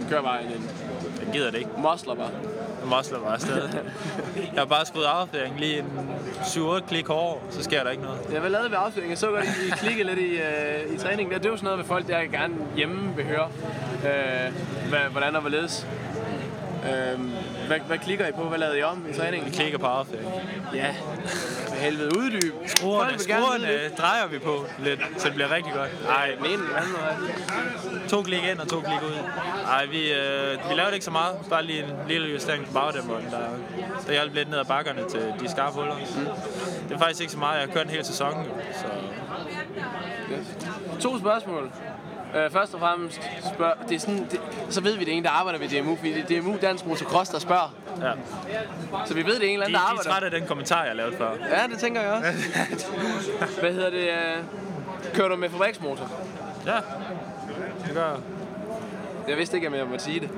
[0.09, 0.63] kør vejen ind.
[1.25, 1.69] Jeg gider det ikke.
[1.77, 2.29] Mosler bare.
[2.85, 3.69] Mosler bare afsted.
[4.35, 5.85] jeg har bare skruet affæring lige en
[6.43, 8.19] 7-8 klik over, så sker der ikke noget.
[8.33, 9.09] Jeg vil lade ved afsløringen.
[9.09, 11.33] Jeg så godt, I, I klikkede lidt i, øh, i træningen.
[11.33, 11.37] Der.
[11.37, 13.47] Det er jo sådan noget, hvad folk der gerne hjemme vil høre.
[14.05, 14.53] Øh,
[14.89, 15.87] hvad, hvordan og hvorledes.
[16.85, 17.19] Øh,
[17.67, 18.43] hvad, hvad klikker I på?
[18.43, 19.51] Hvad lavede I om i træningen?
[19.51, 20.29] Vi klikker på affæring.
[20.73, 20.95] Ja,
[21.67, 22.53] for helvede uddyb.
[22.65, 26.03] Skruerne, skruerne drejer vi på lidt, så det bliver rigtig godt.
[26.07, 28.09] Nej, eller anden.
[28.09, 29.19] To klik ind og to klik ud.
[29.67, 31.35] Ej, vi, øh, vi lavede ikke så meget.
[31.49, 33.39] Bare lige en lille justering på bagdæmmeren, der,
[34.07, 35.95] der hjalp lidt ned ad bakkerne til de skarpe huller.
[35.95, 36.25] Mm.
[36.89, 37.59] Det er faktisk ikke så meget.
[37.59, 38.33] Jeg har kørt en hel sæson,
[38.73, 38.87] så
[40.99, 41.71] To spørgsmål.
[42.35, 43.21] Øh, først og fremmest,
[43.55, 45.95] spørg, det er sådan, det, så ved vi, det er en, der arbejder ved DMU,
[45.95, 47.73] fordi det er DMU Dansk Motocross, der spørger.
[48.01, 48.11] ja.
[49.05, 50.09] Så vi ved, det er en eller De, anden, de der er arbejder.
[50.11, 51.29] trætte af den kommentar, jeg lavede før.
[51.51, 52.31] Ja, det tænker jeg også.
[53.61, 54.09] Hvad hedder det?
[54.09, 54.43] Øh,
[55.13, 56.11] kører du med fabriksmotor?
[56.65, 56.75] Ja,
[57.87, 58.17] det gør jeg.
[59.27, 60.29] Jeg vidste ikke, om jeg måtte sige det.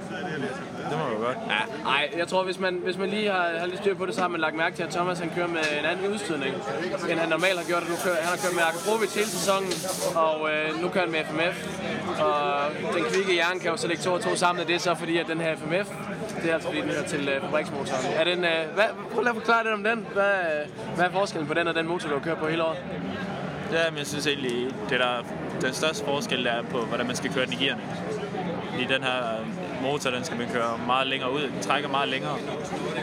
[0.89, 1.37] Det må du godt.
[1.47, 4.15] Ja, nej, jeg tror, hvis man, hvis man lige har, har lidt styr på det,
[4.15, 6.55] så har man lagt mærke til, at Thomas han kører med en anden udstødning,
[7.09, 7.89] end han normalt har gjort.
[7.89, 9.71] Nu kører, han har kørt med Akropovic hele sæsonen,
[10.15, 11.55] og øh, nu kører han med FMF.
[12.21, 12.35] Og
[12.95, 14.95] den kvikke jern kan jo så lægge to og to sammen, og det er så
[14.95, 15.87] fordi, at den her FMF,
[16.41, 18.05] det er altså fordi, den hører til øh, fabriksmotoren.
[18.15, 20.07] Er den, øh, hvad, prøv lige at forklare lidt om den.
[20.13, 22.77] Hvad, øh, hvad er forskellen på den og den motor, du kører på hele året?
[23.71, 25.23] Ja, men jeg synes egentlig, det der,
[25.61, 27.81] den største forskel der er på, hvordan man skal køre den i gearne.
[28.77, 31.41] Fordi den her øh, motor, den skal man køre meget længere ud.
[31.41, 32.37] Den trækker meget længere.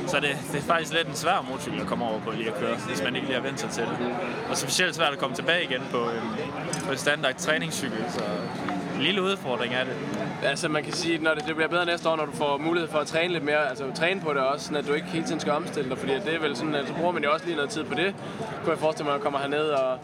[0.07, 2.55] Så det, det er faktisk lidt en svær motorcykel at komme over på lige at
[2.55, 3.99] køre, hvis man ikke lige har vendt sig til det.
[4.51, 6.45] Og specielt svært at komme tilbage igen på en,
[6.87, 8.05] på en standard træningscykel.
[8.09, 8.23] Så
[8.97, 9.93] en lille udfordring er det.
[10.45, 12.59] Altså man kan sige, at når det, det bliver bedre næste år, når du får
[12.59, 15.07] mulighed for at træne lidt mere, altså træne på det også, sådan at du ikke
[15.07, 17.33] hele tiden skal omstille dig, fordi det er vel sådan, at så bruger man jo
[17.33, 18.15] også lige noget tid på det.
[18.63, 19.99] Kunne jeg forestille mig, at kommer herned, og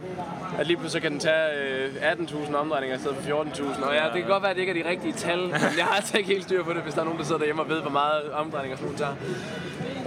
[0.58, 3.84] at lige pludselig kan den tage øh, 18.000 omdrejninger i stedet for 14.000.
[3.86, 5.84] Og ja, det kan godt være, at det ikke er de rigtige tal, men jeg
[5.84, 7.68] har altså ikke helt styr på det, hvis der er nogen, der sidder derhjemme og
[7.68, 9.14] ved, hvor meget omdrejninger sådan tager.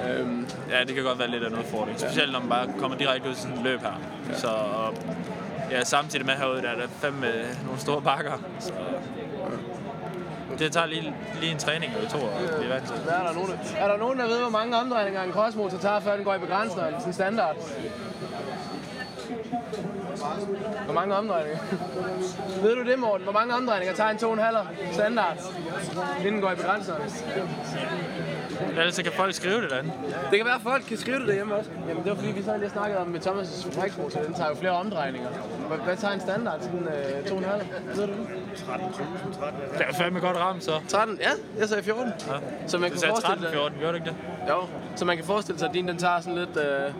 [0.09, 1.99] Øhm, Ja, det kan godt være lidt af en udfordring.
[1.99, 3.93] Specielt når man bare kommer direkte ud til sådan et løb her.
[4.33, 4.93] Så og,
[5.73, 8.37] ja, samtidig med herude, der er der fem øh, nogle store bakker.
[8.59, 12.95] Så, øh, det tager lige, lige en træning eller to at blive vant til.
[13.09, 16.15] er, der nogen, er der nogen, der ved, hvor mange omdrejninger en crossmotor tager, før
[16.15, 16.93] den går i begrænseren?
[16.99, 17.55] Sådan standard.
[20.85, 21.59] Hvor mange omdrejninger?
[22.63, 23.23] ved du det, Morten?
[23.23, 25.37] Hvor mange omdrejninger tager en 2,5 standard,
[26.19, 27.01] inden den går i begrænseren?
[28.69, 29.91] Ellers så kan folk skrive det derinde.
[30.31, 31.69] Det kan være, at folk kan skrive det derhjemme også.
[31.87, 34.21] Jamen, det var fordi, vi så lige snakkede om med Thomas' fabriksmotor.
[34.21, 35.29] Den tager jo flere omdrejninger.
[35.67, 37.99] Hvad, hvad tager en standard til den øh, 2,5?
[37.99, 38.27] Ved du det?
[39.77, 40.71] Det er fandme godt ramt, så.
[40.87, 41.17] 13?
[41.21, 42.05] Ja, jeg sagde 14.
[42.07, 42.33] Ja.
[42.67, 43.51] Så man Du kan sagde forestille 13, sig...
[43.53, 44.15] 14, gjorde du ikke det?
[44.49, 46.57] Jo, så man kan forestille sig, at din den tager sådan lidt...
[46.57, 46.93] Øh...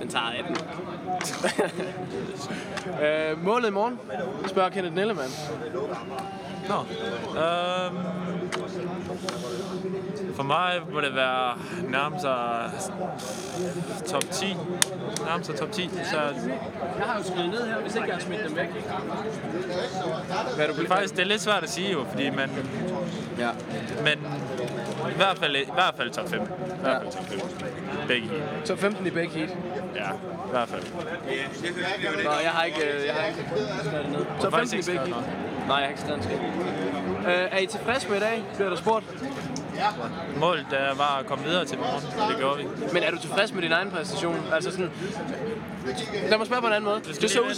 [0.00, 0.56] Den tager 18.
[3.04, 3.98] øh, målet i morgen,
[4.46, 5.30] spørger Kenneth Nellemann.
[6.68, 6.74] Nå.
[7.40, 7.96] Øhm,
[10.40, 12.70] for mig må det være nærmest sig
[14.06, 14.56] top 10.
[15.26, 15.90] Nærmest sig top 10.
[16.10, 16.16] Så
[16.98, 18.68] Jeg har jo skrevet ned her, hvis ikke jeg har smidt dem væk.
[20.56, 22.50] Hvad er du det er faktisk det er lidt svært at sige jo, fordi man,
[23.38, 23.48] Ja.
[24.04, 24.18] men
[25.12, 26.40] i hvert fald, i hvert fald top 5.
[26.40, 26.44] I
[26.82, 27.40] hvert fald top 5.
[28.08, 28.42] Begge heat.
[28.64, 29.50] Så 15 i begge heat.
[29.94, 30.82] Ja, i hvert fald.
[32.24, 33.40] Nå, jeg har ikke, øh, jeg har ikke
[33.84, 34.50] skrevet det ned.
[34.50, 35.26] Faktisk 15 i begge heat.
[35.68, 36.28] Nej, jeg har ikke skrevet.
[37.26, 39.04] Øh, er I tilfredse med i dag, bliver der spurgt?
[40.36, 42.64] Målet der var at komme videre til morgen, og det gjorde vi.
[42.92, 44.36] Men er du tilfreds med din egen præstation?
[44.52, 44.90] Altså sådan...
[46.28, 47.00] Lad mig spørge på en anden måde.
[47.20, 47.54] Det så ud...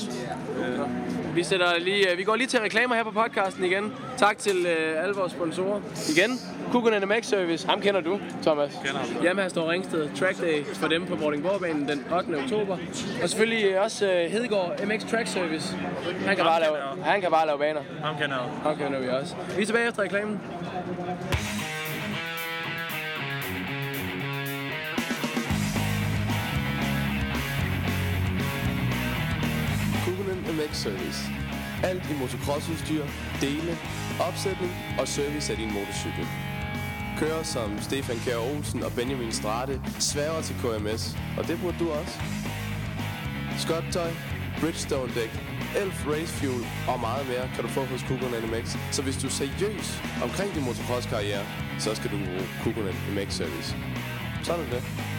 [1.35, 3.93] Vi, sætter lige, øh, vi går lige til reklamer her på podcasten igen.
[4.17, 5.81] Tak til øh, alle vores sponsorer.
[6.17, 6.41] Igen,
[6.73, 7.69] Kukken NMX Service.
[7.69, 8.71] Ham kender du, Thomas.
[8.85, 9.25] Kender ham.
[9.25, 12.43] Jamen, her står Ringsted Track Day for dem på Vordingborgbanen den 8.
[12.43, 12.77] oktober.
[13.23, 15.77] Og selvfølgelig øh, også øh, Hedegaard MX Track Service.
[16.27, 17.81] Han kan, bare lave, han kan bare lave baner.
[18.05, 18.47] Ham kender jeg.
[18.63, 19.35] Ham kender vi også.
[19.57, 20.41] Vi er tilbage efter reklamen.
[30.63, 31.21] Kukunen Service.
[31.83, 33.05] Alt i motocrossudstyr,
[33.41, 33.79] dele,
[34.29, 36.27] opsætning og service af din motorcykel.
[37.19, 41.91] Kører som Stefan Kjær Olsen og Benjamin Strate sværger til KMS, og det burde du
[41.91, 42.17] også.
[43.59, 44.11] Skottøj,
[44.61, 45.33] Bridgestone dæk,
[45.83, 48.77] Elf Race Fuel og meget mere kan du få hos Kukunen MX.
[48.91, 51.45] Så hvis du er seriøs omkring din motocross-karriere,
[51.79, 53.77] så skal du bruge Kukunen MX Service.
[54.43, 55.12] Sådan er det.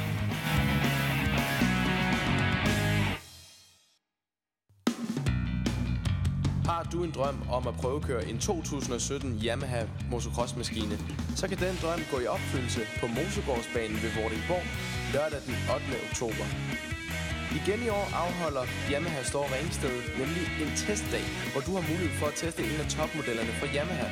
[6.93, 10.97] Du en drøm om at prøvekøre en 2017 Yamaha motocross-maskine,
[11.35, 14.65] så kan den drøm gå i opfyldelse på Mosegårdsbanen ved Vordingborg
[15.13, 15.85] lørdag den 8.
[16.09, 16.45] oktober.
[17.59, 22.27] Igen i år afholder Yamaha Store Ringsted nemlig en testdag, hvor du har mulighed for
[22.31, 24.07] at teste en af topmodellerne fra Yamaha.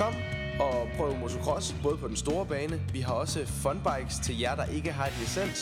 [0.00, 0.14] Kom
[0.60, 2.76] og prøv motocross både på den store bane.
[2.92, 5.60] Vi har også funbikes til jer, der ikke har et licens.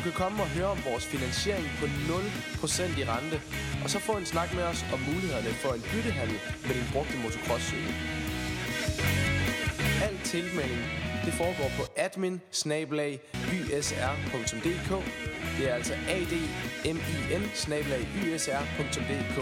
[0.00, 3.40] Du kan komme og høre om vores finansiering på 0% i rente,
[3.84, 7.16] og så få en snak med os om mulighederne for en byttehandel med din brugte
[7.22, 7.74] motocross
[10.06, 10.84] Al tilmelding
[11.24, 12.40] det foregår på admin
[15.58, 16.48] Det er altså admin
[18.24, 19.38] ysr.dk.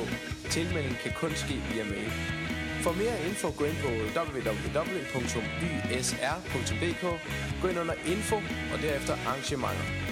[0.51, 2.11] Tilmelding kan kun ske via mail.
[2.83, 5.23] For mere info, gå ind på www.ysr.dk.
[7.63, 8.37] Gå ind under info
[8.73, 10.08] og derefter arrangementer.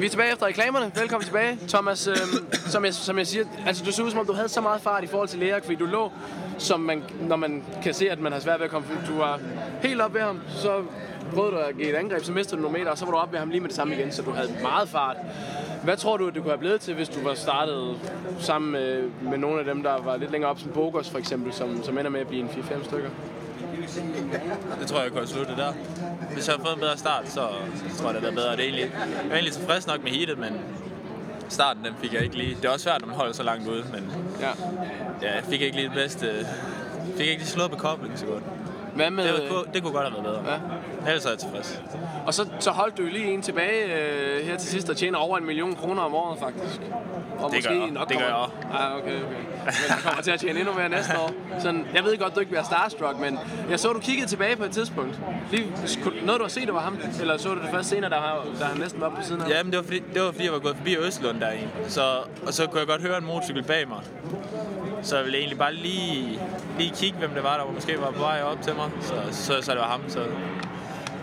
[0.00, 0.92] Vi er tilbage efter reklamerne.
[0.94, 1.58] Velkommen tilbage.
[1.68, 2.16] Thomas, øhm,
[2.52, 4.80] som, jeg, som jeg siger, altså du så ud som om du havde så meget
[4.80, 6.12] fart i forhold til Leak, fordi du lå,
[6.58, 9.40] som man, når man kan se, at man har svært ved at komme Du var
[9.82, 10.82] helt op ved ham, så
[11.34, 13.18] prøvede du at give et angreb, så mistede du nogle meter, og så var du
[13.18, 15.16] op ved ham lige med det samme igen, så du havde meget fart.
[15.84, 17.96] Hvad tror du, at det kunne have blevet til, hvis du var startet
[18.38, 21.52] sammen med, med nogle af dem, der var lidt længere op, som Bogos for eksempel,
[21.52, 23.10] som, som ender med at blive en 4-5 stykker?
[24.80, 25.72] Det tror jeg, jeg kunne have sluttet der.
[26.32, 27.40] Hvis jeg havde fået en bedre start, så
[27.98, 28.50] tror jeg, det havde bedre.
[28.52, 30.60] Det er egentlig, jeg er egentlig tilfreds nok med heatet, men
[31.48, 32.54] starten den fik jeg ikke lige.
[32.54, 34.48] Det er også svært, når man holder så langt ude, men Ja.
[35.22, 36.46] ja, jeg fik ikke lige det bedste.
[37.16, 38.42] Fik ikke lige slået på koblingen så godt.
[38.94, 40.54] Hvad med, Det, var, det kunne godt have været bedre.
[41.04, 41.08] Ja.
[41.08, 41.82] Ellers er jeg tilfreds.
[42.26, 45.38] Og så, så holdt du lige en tilbage øh, her til sidst og tjener over
[45.38, 46.80] en million kroner om året faktisk.
[47.42, 47.90] Og Det gør jeg.
[47.90, 48.52] nok Det gør kommer...
[48.72, 49.36] Ja, okay, okay.
[49.64, 51.30] Men du kommer til at tjene endnu mere næste år.
[51.58, 53.38] Sådan, jeg ved godt, du ikke bliver starstruck, men
[53.70, 55.20] jeg så, du kiggede tilbage på et tidspunkt.
[55.50, 55.72] Lige,
[56.24, 56.98] noget du har set, det var ham?
[57.20, 59.48] Eller så du det først senere, der, der han næsten var på siden af?
[59.48, 61.68] Ja, men det var, fordi, det var fordi, jeg var gået forbi Østlund der en.
[61.88, 62.02] Så,
[62.46, 64.00] og så kunne jeg godt høre en motorcykel bag mig.
[65.02, 66.40] Så jeg ville egentlig bare lige,
[66.78, 68.90] lige kigge, hvem det var, der måske var på vej op til mig.
[69.00, 70.24] Så, så, så det var ham, så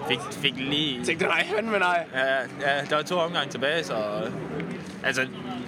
[0.07, 1.05] fik, fik lige...
[1.05, 2.05] Tænkte nej, han med nej.
[2.13, 3.95] Ja, ja, der var to omgange tilbage, så...
[5.03, 5.27] Altså,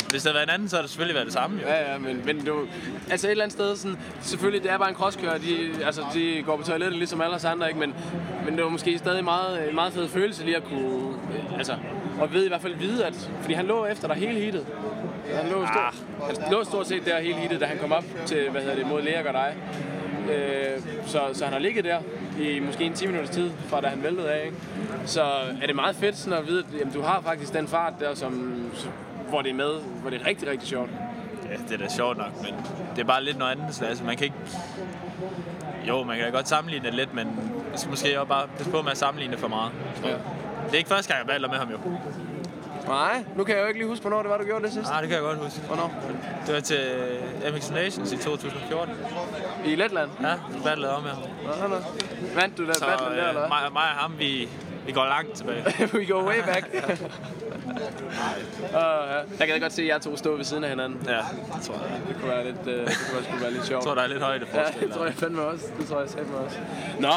[0.10, 1.60] Hvis det havde været en anden, så havde det selvfølgelig været det samme.
[1.62, 1.68] Jo.
[1.68, 2.68] Ja, ja, men, men du,
[3.10, 6.44] altså et eller andet sted, sådan, selvfølgelig, det er bare en crosskører, de, altså, de
[6.46, 7.80] går på toilettet ligesom alle os andre, ikke?
[7.80, 7.94] Men,
[8.46, 11.14] men det var måske stadig meget, en meget fed følelse lige at kunne,
[11.58, 11.76] altså,
[12.20, 14.66] og ved i hvert fald vide, at, fordi han lå efter dig hele heatet.
[15.34, 15.96] Han lå, stort,
[16.42, 18.88] han lå stort set der hele heatet, da han kom op til, hvad hedder det,
[18.88, 19.56] mod Lea og dig.
[20.34, 22.00] Øh, så, så han har ligget der
[22.40, 24.46] i måske en 10 minutters tid, fra da han væltede af.
[24.46, 24.58] Ikke?
[25.06, 25.24] Så
[25.62, 28.16] er det meget fedt sådan at vide, at jamen, du har faktisk den fart der,
[28.16, 28.64] som,
[29.30, 30.89] hvor det er med, hvor det er rigtig, rigtig sjovt.
[31.50, 32.54] Ja, det er da sjovt nok, men
[32.96, 33.76] det er bare lidt noget andet.
[33.76, 34.38] Så, altså, man kan ikke...
[35.88, 37.28] Jo, man kan da godt sammenligne det lidt, men
[37.70, 39.72] man skal måske også bare passe på med at sammenligne det for meget.
[40.04, 40.10] Ja.
[40.10, 41.78] Det er ikke første gang, jeg battler med ham jo.
[42.88, 44.89] Nej, nu kan jeg jo ikke lige huske, hvornår det var, du gjorde det sidst.
[44.89, 45.60] Nej, det kan jeg godt huske.
[45.68, 45.94] Hvornår?
[46.46, 46.82] Det var til
[47.54, 48.96] MX Nations i 2014.
[49.65, 50.10] I Letland?
[50.22, 51.24] Ja, så battlede med ham.
[51.62, 51.82] Nå, nå.
[52.36, 54.50] Vandt du der battlen der, eller øh, mig, mig og ham, vi,
[54.86, 55.63] vi går langt tilbage.
[55.98, 56.65] We go way back.
[56.74, 56.80] uh,
[58.74, 59.20] ja.
[59.38, 61.00] Der kan jeg godt se, at jeg to stå ved siden af hinanden.
[61.08, 61.18] Ja,
[61.56, 62.02] det tror jeg.
[62.08, 63.82] Det kunne være lidt, uh, det kunne være, være lidt sjovt.
[63.82, 64.88] Jeg tror, der er lidt højde Ja, forskel.
[64.88, 65.65] det tror jeg fandme også.
[65.80, 66.58] Det tror jeg fandme også.
[67.00, 67.10] Nå.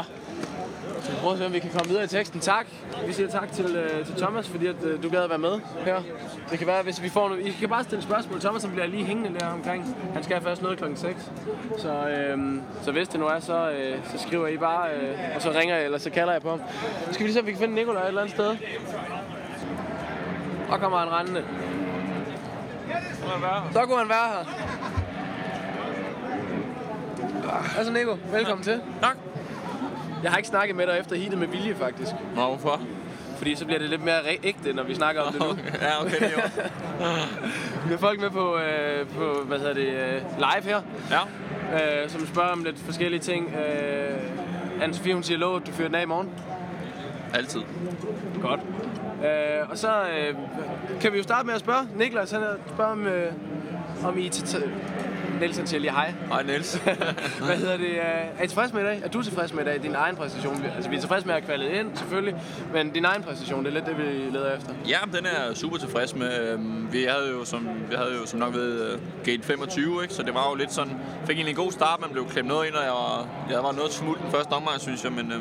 [1.03, 2.41] Så vi prøver at se, om vi kan komme videre i teksten.
[2.41, 2.67] Tak.
[3.07, 5.61] Vi siger tak til, uh, til Thomas, fordi at, uh, du gad at være med
[5.85, 6.03] her.
[6.51, 7.47] Det kan være, hvis vi får noget...
[7.47, 8.41] I kan bare stille spørgsmål.
[8.41, 9.97] Thomas bliver lige hængende der omkring.
[10.15, 11.33] Han skal først noget klokken 6.
[11.79, 15.43] Så, øhm, så hvis det nu er, så, øh, så skriver I bare, øh, og
[15.43, 16.61] så ringer jeg, eller så kalder jeg på ham.
[17.07, 18.57] Så skal vi lige se, om vi kan finde Nikolaj et eller andet sted.
[20.69, 21.45] Og kommer han rendende.
[23.73, 24.45] Så kunne han være her.
[27.79, 28.81] Altså Nico, velkommen til.
[29.01, 29.17] Tak.
[30.23, 32.11] Jeg har ikke snakket med dig efter heatet med vilje, faktisk.
[32.35, 32.81] Nå, hvorfor?
[33.37, 35.47] Fordi så bliver det lidt mere re- ægte, når vi snakker om det nu.
[35.83, 36.41] ja, okay, det jo.
[37.87, 40.81] Vi har folk med på, øh, på hvad hedder det, øh, live her,
[41.11, 42.03] Ja.
[42.03, 43.55] øh, som spørger om lidt forskellige ting.
[43.55, 44.19] Øh,
[44.83, 46.31] Anne-Sophie, hun siger, lov, at du fyrer den af i morgen.
[47.35, 47.61] Altid.
[48.43, 48.61] Godt.
[49.25, 50.35] Øh, og så øh,
[51.01, 51.89] kan vi jo starte med at spørge.
[51.97, 52.41] Niklas, han
[52.75, 53.33] spørger om, øh,
[54.05, 54.29] om I...
[55.43, 56.15] Niels, siger lige hej.
[56.29, 56.75] Hej, Niels.
[57.47, 57.87] Hvad hedder det?
[57.87, 57.97] øh,
[58.39, 59.01] Er I tilfreds med i dag?
[59.05, 59.83] Er du tilfreds med i dag?
[59.83, 60.65] Din egen præstation?
[60.77, 62.35] Altså, vi er tilfredse med at have kvalet ind, selvfølgelig.
[62.73, 64.03] Men din egen præstation, det er lidt det, vi
[64.33, 64.71] leder efter.
[64.89, 66.49] Ja, den er jeg super tilfreds med.
[66.53, 70.15] Øhm, Vi havde jo som, vi havde jo som nok ved uh, gate 25, ikke?
[70.15, 70.93] så det var jo lidt sådan...
[71.27, 73.73] Fik egentlig en god start, man blev klemt noget ind, og jeg var, jeg var
[73.73, 75.39] noget smut den første omgang, synes jeg, men uh,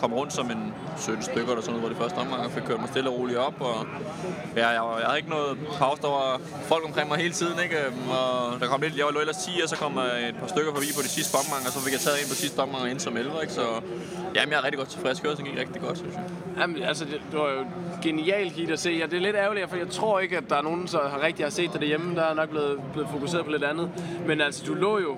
[0.00, 2.62] kom rundt som en 17 stykker eller sådan noget, hvor det første omgang, og fik
[2.62, 3.86] kørt mig stille og roligt op, og
[4.56, 7.58] ja, jeg, var- jeg havde ikke noget pause, der var folk omkring mig hele tiden,
[7.62, 7.76] ikke?
[7.86, 10.46] Øhm, og der kom lidt, jeg var ellers 10, og så kom der et par
[10.46, 12.82] stykker forbi på de sidste omgang, og så fik jeg taget ind på sidste omgang
[12.82, 13.52] og ind som 11, ikke?
[13.52, 13.64] Så
[14.36, 15.20] jamen, jeg er rigtig godt tilfreds.
[15.20, 16.24] Kørselen gik rigtig godt, synes jeg.
[16.58, 17.62] Jamen, altså, det, det var jo
[18.02, 18.90] genialt heat at se.
[18.90, 21.22] Ja, det er lidt ærgerligt, for jeg tror ikke, at der er nogen, der har
[21.22, 22.16] rigtig har set det derhjemme.
[22.16, 23.90] Der er nok blevet, blevet fokuseret på lidt andet.
[24.26, 25.16] Men altså, du lå jo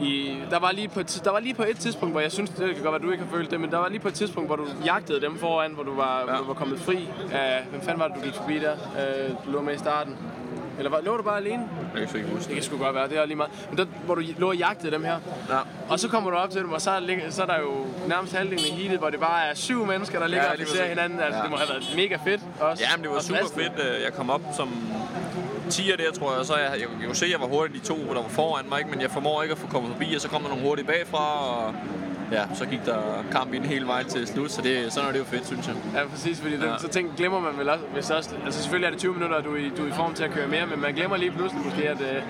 [0.00, 0.36] i...
[0.50, 2.84] Der var, lige på, der var lige på et tidspunkt, hvor jeg synes, det kan
[2.84, 4.56] godt være, du ikke har følt det, men der var lige på et tidspunkt, hvor
[4.56, 6.24] du jagtede dem foran, hvor du var, ja.
[6.24, 7.08] hvor du var kommet fri.
[7.32, 8.72] af hvem fanden var det, du gik forbi der?
[8.72, 10.16] Øh, du lå med i starten.
[10.80, 11.68] Eller var, lå du bare alene?
[11.98, 13.52] Jeg kan ikke huske Det kan sgu godt være, det er lige meget.
[13.68, 15.16] Men der, hvor du lå og jagtede dem her.
[15.50, 15.58] Ja.
[15.88, 18.34] Og så kommer du op til dem, og så er, så er der jo nærmest
[18.36, 20.80] halvdelen af heatet, hvor det bare er syv mennesker, der ligger Ja, og præcis.
[20.80, 21.20] hinanden.
[21.20, 21.42] Altså, Ja.
[21.42, 22.82] det må have været mega fedt også.
[22.90, 23.64] Ja, men det var super fristende.
[23.76, 23.96] fedt.
[23.96, 24.68] Øh, Jeg kom op som
[25.70, 27.86] 10'er der, tror jeg, så jeg, jeg, jeg kunne se, at jeg var hurtig de
[27.86, 28.90] to, der var foran mig, ikke?
[28.90, 31.48] men jeg formår ikke at få kommet forbi, og så kom der nogle hurtigt bagfra,
[31.48, 31.74] og
[32.32, 35.18] ja, så gik der kamp ind hele vejen til slut, så det, sådan er det
[35.18, 35.76] jo fedt, synes jeg.
[35.94, 36.72] Ja, præcis, fordi ja.
[36.72, 39.36] Det, så tænker, glemmer man vel også, hvis også, altså selvfølgelig er det 20 minutter,
[39.36, 41.16] og du er, i, du er i form til at køre mere, men man glemmer
[41.16, 42.22] lige pludselig måske, at øh,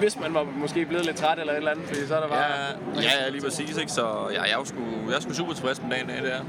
[0.00, 2.28] hvis man var måske blevet lidt træt eller et eller andet, fordi så er der
[2.28, 2.38] bare...
[2.38, 3.92] Ja, ja, ja lige præcis, ikke?
[3.92, 6.42] så ja, jeg, er sgu, jeg er sgu super tilfreds med dagen af, det er.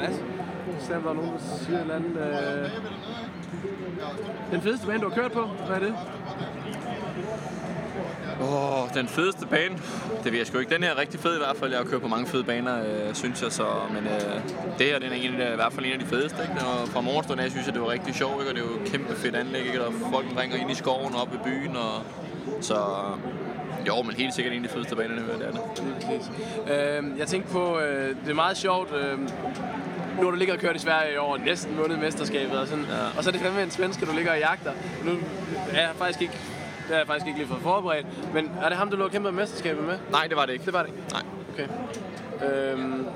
[0.00, 0.22] Nice.
[0.92, 2.16] Er der nogen, der siger et eller andet...
[2.16, 2.70] Øh...
[4.52, 5.94] Den fedeste bane, du har kørt på, hvad er det?
[8.40, 9.74] Åh, oh, den fedeste bane,
[10.24, 10.74] det ved jeg sgu ikke.
[10.74, 11.70] Den her er rigtig fed i hvert fald.
[11.70, 13.52] Jeg har kørt på mange fede baner, øh, synes jeg.
[13.52, 14.40] Så, men øh,
[14.78, 16.42] det her den er en, i hvert fald en af de fedeste.
[16.42, 16.66] Ikke?
[16.66, 18.40] Og fra morgenstunden af synes jeg, det var rigtig sjovt.
[18.40, 18.50] Ikke?
[18.50, 19.66] Og det er jo et kæmpe fedt anlæg.
[19.66, 19.84] Ikke?
[19.84, 21.76] Og folk ringer ind i skoven og op i byen.
[21.76, 22.02] Og,
[22.60, 22.76] så
[23.86, 25.60] jo, men helt sikkert en af de fedeste baner, det er det.
[26.72, 29.18] Øh, jeg tænkte på, øh, det er meget sjovt, øh,
[30.18, 32.84] nu har du ligget og kørt i Sverige i år, næsten vundet mesterskabet og sådan,
[32.84, 33.18] ja.
[33.18, 34.72] og så er det fandme en svensker, du ligger og jagter.
[35.04, 35.12] Nu
[35.72, 36.38] er jeg faktisk ikke,
[36.86, 39.10] det har jeg faktisk ikke lige fået forberedt, men er det ham, du lå og
[39.10, 39.98] kæmper mesterskabet med?
[40.10, 40.64] Nej, det var det ikke.
[40.64, 41.02] Det var det ikke?
[41.12, 41.22] Nej.
[41.52, 41.66] Okay.
[42.72, 43.06] Øhm,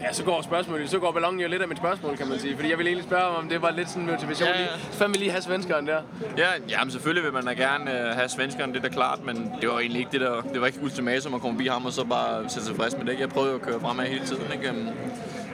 [0.00, 2.56] ja, så går spørgsmålet, så går ballonen jo lidt af mit spørgsmål, kan man sige.
[2.56, 4.48] Fordi jeg ville egentlig spørge om det var lidt sådan en motivation.
[4.48, 4.66] Ja, ja.
[4.90, 6.00] Fandme lige have svenskeren der.
[6.38, 9.52] Ja, jamen selvfølgelig vil man da gerne øh, have svenskerne, det er da klart, men
[9.60, 11.92] det var egentlig ikke det der, det var ikke ultimatum at komme forbi ham og
[11.92, 13.10] så bare sætte sig tilfreds med det.
[13.10, 13.22] ikke?
[13.22, 14.68] Jeg prøvede jo at køre fremad hele tiden, ikke?
[14.68, 14.88] Øhm,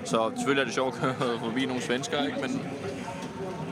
[0.05, 2.38] Så selvfølgelig er det sjovt at køre forbi nogle svenskere, ikke?
[2.40, 2.62] Men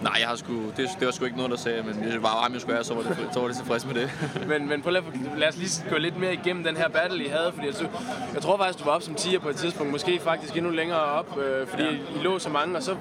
[0.05, 2.23] Nej, jeg har sgu, det, det var sgu ikke noget, der sagde, men hvis det
[2.23, 4.11] var jeg skulle være, så var det, så var det tilfreds med det.
[4.51, 5.05] Men, men prøv lige,
[5.37, 7.53] lad os lige gå lidt mere igennem den her battle, I havde.
[7.55, 7.75] Fordi jeg,
[8.35, 9.93] jeg tror faktisk, du var op som 10'er på et tidspunkt.
[9.93, 11.91] Måske faktisk endnu længere op, øh, fordi ja.
[11.91, 12.77] I lå så mange.
[12.77, 12.97] Og så,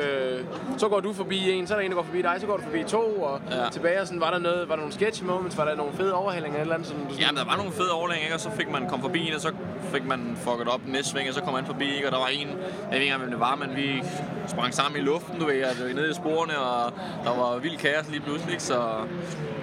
[0.00, 0.44] øh,
[0.78, 2.56] så går du forbi en, så er der en, der går forbi dig, så går
[2.56, 3.22] du forbi to.
[3.22, 3.68] Og ja.
[3.72, 5.58] Tilbage, og sådan, var der, noget, var der nogle sketch moments?
[5.58, 6.88] Var der nogle fede overhældinger eller et eller andet?
[6.88, 7.90] Sådan, du sådan, Ja, men der var nogle fede
[8.22, 8.34] ikke?
[8.34, 9.52] og så fik man kom forbi en, og så
[9.90, 12.08] fik man fucket op den næste sving, og så kom han forbi, ikke?
[12.08, 12.56] og der var en, jeg
[12.90, 14.02] ved ikke hvem det var, men vi
[14.46, 16.92] sprang sammen i luften, du ved, og det var nede i sporene, og
[17.24, 18.62] der var vild kaos lige pludselig, ikke?
[18.62, 18.80] Så,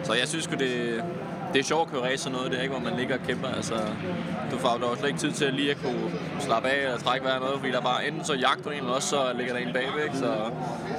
[0.04, 1.04] så jeg synes det,
[1.54, 3.24] det er sjovt at køre race og noget, det er ikke, hvor man ligger og
[3.28, 3.48] kæmper.
[3.48, 3.76] Altså,
[4.52, 7.26] du får var slet ikke tid til at lige at kunne slappe af eller trække
[7.26, 9.62] vejret noget, fordi der bare enten så jagter du en, eller også så ligger der
[9.68, 10.04] en bagved.
[10.04, 10.18] Ikke?
[10.18, 10.30] Så,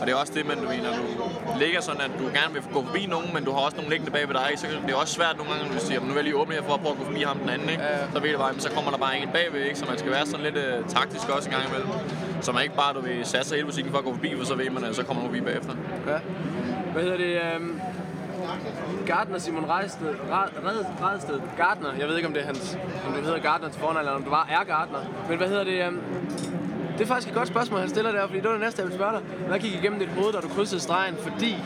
[0.01, 2.63] og det er også det, man, du mener, du ligger sådan, at du gerne vil
[2.73, 4.47] gå forbi nogen, men du har også nogle liggende bagved dig.
[4.51, 4.61] Ikke?
[4.61, 6.55] Så det er også svært nogle gange, når du siger, nu vil jeg lige åbne
[6.55, 7.69] her for at prøve at gå forbi ham den anden.
[7.69, 7.83] Ikke?
[8.13, 9.79] Så ved du bare, men så kommer der bare en bagved, ikke?
[9.79, 11.91] så man skal være sådan lidt uh, taktisk også en gang imellem.
[12.41, 14.55] Så man ikke bare du vil satse hele musikken for at gå forbi, for så
[14.55, 15.75] ved man, at så kommer man forbi bagefter.
[16.07, 16.19] Ja.
[16.93, 17.57] Hvad hedder det?
[17.57, 17.81] Um,
[19.09, 23.21] Gardner Simon Redsted, Red, Redsted, Gardner, jeg ved ikke om det er hans, om du
[23.21, 24.99] hedder Gardner til fornavn, eller om du var er Gardner.
[25.29, 25.89] Men hvad hedder det?
[25.89, 26.01] Um,
[26.93, 28.87] det er faktisk et godt spørgsmål, han stiller der, fordi det var det næste, jeg
[28.87, 29.23] ville spørge dig.
[29.49, 31.15] Hvad gik igennem dit hoved, da du krydsede stregen?
[31.17, 31.57] Fordi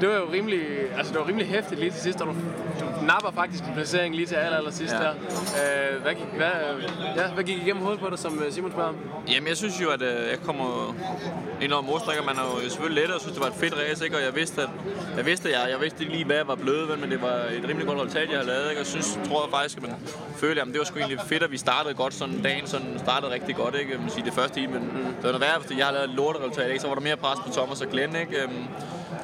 [0.00, 0.60] det var jo rimelig,
[0.96, 2.30] altså det var rimelig hæftigt lige til sidst, da du,
[2.80, 4.98] du napper faktisk en placering lige til aller, aller sidst Ja.
[4.98, 5.12] der.
[5.14, 6.50] Uh, hvad, gik, hvad,
[7.16, 8.96] ja, hvad gik igennem hovedet på dig, som øh, Simon spørger om?
[9.28, 10.64] Jamen, jeg synes jo, at øh, jeg kommer
[11.72, 12.22] over modstrækker.
[12.24, 14.16] Man er jo selvfølgelig lettere og synes, det var et fedt race, ikke?
[14.16, 14.68] Og jeg vidste, at
[15.16, 17.34] jeg vidste, at jeg, jeg vidste ikke lige, hvad jeg var blevet, men det var
[17.58, 18.80] et rimelig godt resultat, jeg havde lavet, ikke?
[18.80, 19.94] Og jeg synes, tror jeg faktisk, at man
[20.36, 23.32] følte, at det var sgu egentlig fedt, at vi startede godt sådan dagen, sådan startede
[23.32, 23.92] rigtig godt, ikke?
[23.92, 26.10] Jeg vil sige, det første heat, men det var noget værre, fordi jeg havde lavet
[26.10, 26.80] et lorteresultat, ikke?
[26.80, 28.48] Så var der mere pres på Thomas og Glenn, ikke?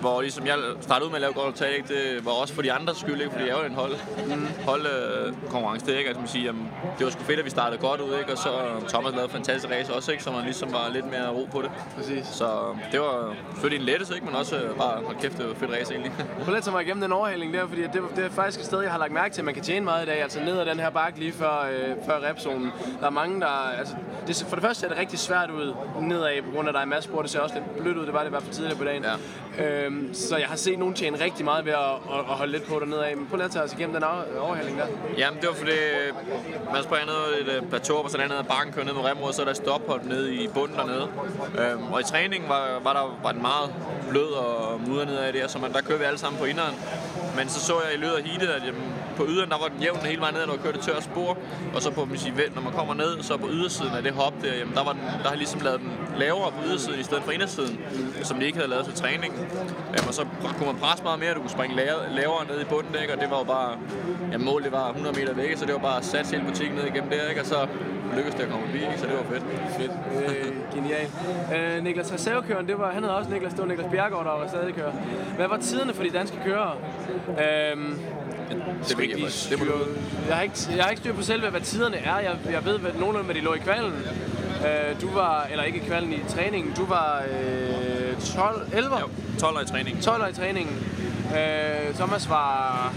[0.01, 1.89] Hvor ligesom jeg startede ud med at lave godt resultat, ikke?
[1.95, 3.33] det var også for de andres skyld, ikke?
[3.33, 3.95] fordi jeg jo en hold,
[4.65, 6.09] hold øh, konkurrence, det, ikke?
[6.09, 8.33] Altså, man siger, jamen, det var sgu fedt, at vi startede godt ud, ikke?
[8.33, 8.51] og så
[8.89, 10.25] Thomas lavede fantastisk race også, ikke?
[10.25, 11.71] så man ligesom var lidt mere ro på det.
[11.97, 12.27] Præcis.
[12.27, 12.49] Så
[12.93, 14.27] det var selvfølgelig en lettelse, ikke?
[14.27, 16.13] men også øh, bare, hold kæft, det var fedt race egentlig.
[16.19, 18.67] Prøv lige at tage mig igennem den overhældning der, fordi det, det er faktisk et
[18.67, 20.23] sted, jeg har lagt mærke til, at man kan tjene meget i dag.
[20.23, 22.73] Altså ned ad den her bakke lige før, øh, før repzonen.
[23.01, 23.47] Der er mange, der...
[23.79, 23.95] Altså,
[24.27, 26.81] det, for det første ser det rigtig svært ud nedad, på grund af, at der
[26.81, 27.23] er en masse spor.
[27.23, 29.05] Det ser også lidt blødt ud, det var det i hvert fald tidligere på dagen.
[29.05, 29.13] Ja.
[29.59, 31.79] Øhm, så jeg har set nogen tjene rigtig meget ved at,
[32.15, 33.17] at, at holde lidt på dernede af.
[33.17, 34.87] Men prøv lige at tage os igennem den overhaling overhældning der.
[35.19, 36.15] Jamen, det var fordi, øh,
[36.73, 39.33] man springer ned et øh, plateau, og sådan andet ad bakken, kører ned med Remrud,
[39.33, 41.09] så er der et nede i bunden dernede.
[41.59, 43.75] Øhm, og i træningen var, var, der, var den meget
[44.11, 46.75] blød og mudder ned af det, så man, der kører vi alle sammen på inderen.
[47.37, 49.83] Men så så jeg i løbet af heatet, at jamen, på yderen, der var den
[49.83, 51.39] jævn hele vejen ned, når du kørte tør spor.
[51.75, 54.35] Og så på, man siger, når man kommer ned, så på ydersiden af det hop
[54.43, 57.23] der, jamen, der, var den, der har ligesom lavet den lavere på ydersiden i stedet
[57.23, 57.81] for indersiden,
[58.23, 59.41] som de ikke havde lavet til træningen.
[59.95, 60.27] Jamen, og så
[60.59, 61.77] kunne man presse meget mere, du kunne springe
[62.21, 63.15] lavere, ned i bunden, ikke?
[63.15, 63.79] og det var jo bare,
[64.33, 66.85] ja, målet var 100 meter væk, så det var bare at satse hele butikken ned
[66.85, 67.41] igennem der, ikke?
[67.41, 67.67] og så
[68.17, 68.99] lykkedes det at komme forbi, ikke?
[68.99, 69.45] så det var fedt.
[69.79, 69.93] Fedt.
[70.17, 71.09] Øh, genial.
[71.55, 74.49] Øh, Niklas Reservekøren, det var, han havde også Niklas, det var Niklas Bjergaard, der var
[74.49, 74.93] stadig kører.
[75.37, 76.75] Hvad var tiderne for de danske kørere?
[77.29, 77.99] Øhm,
[78.51, 79.51] Øhm, Det ved jeg faktisk.
[79.51, 79.73] Det må du
[80.29, 82.19] jeg, har ikke, jeg har ikke styr på selve, hvad tiderne er.
[82.19, 83.93] Jeg, jeg ved hvad, nogenlunde, hvad de lå i kvalen.
[84.67, 86.73] Øh, du var, eller ikke i kvalen, i træningen.
[86.77, 88.99] Du var øh, 12, 11?
[89.01, 89.07] Jo,
[89.39, 90.03] 12 år i træning.
[90.03, 90.77] 12 i træningen.
[91.37, 92.93] Øh, Thomas var,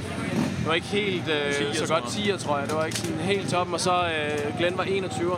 [0.67, 2.35] var ikke helt øh, 10'er, så tror godt jeg.
[2.35, 2.67] 10'er, tror jeg.
[2.67, 3.73] Det var ikke sådan helt toppen.
[3.73, 5.35] Og så øh, Glenn var 21.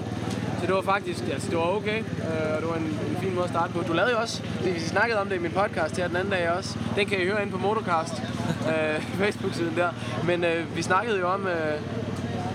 [0.62, 2.00] Så det var faktisk, altså det var okay.
[2.00, 3.82] Øh, og det var en fin måde at starte på.
[3.88, 6.32] Du lavede jo også, vi vi snakkede om det i min podcast her den anden
[6.32, 6.78] dag også.
[6.96, 8.14] Den kan I høre inde på Motorcast,
[8.72, 9.90] øh, Facebook-siden der.
[10.26, 11.82] Men øh, vi snakkede jo om, øh,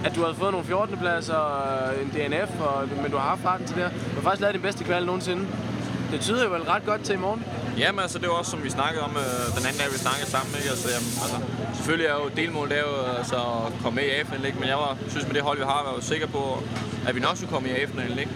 [0.04, 0.96] at du havde fået nogle 14.
[0.96, 3.90] pladser og en DNF, og, men du har haft farten til det her.
[3.90, 5.46] Du har faktisk lavet din bedste kval nogensinde.
[6.12, 7.44] Det tyder jo vel ret godt til i morgen.
[7.78, 10.30] Jamen altså, det var også, som vi snakkede om øh, den anden dag, vi snakkede
[10.36, 10.52] sammen.
[10.58, 10.70] Ikke?
[10.74, 11.36] Altså, jamen, altså,
[11.76, 14.78] selvfølgelig er jo delmålet det er jo altså, at komme med i A-finalen, men jeg
[14.84, 16.42] var, synes med det hold, vi har, var jo sikker på,
[17.08, 18.18] at vi nok skulle komme i A-finalen.
[18.24, 18.34] Ikke?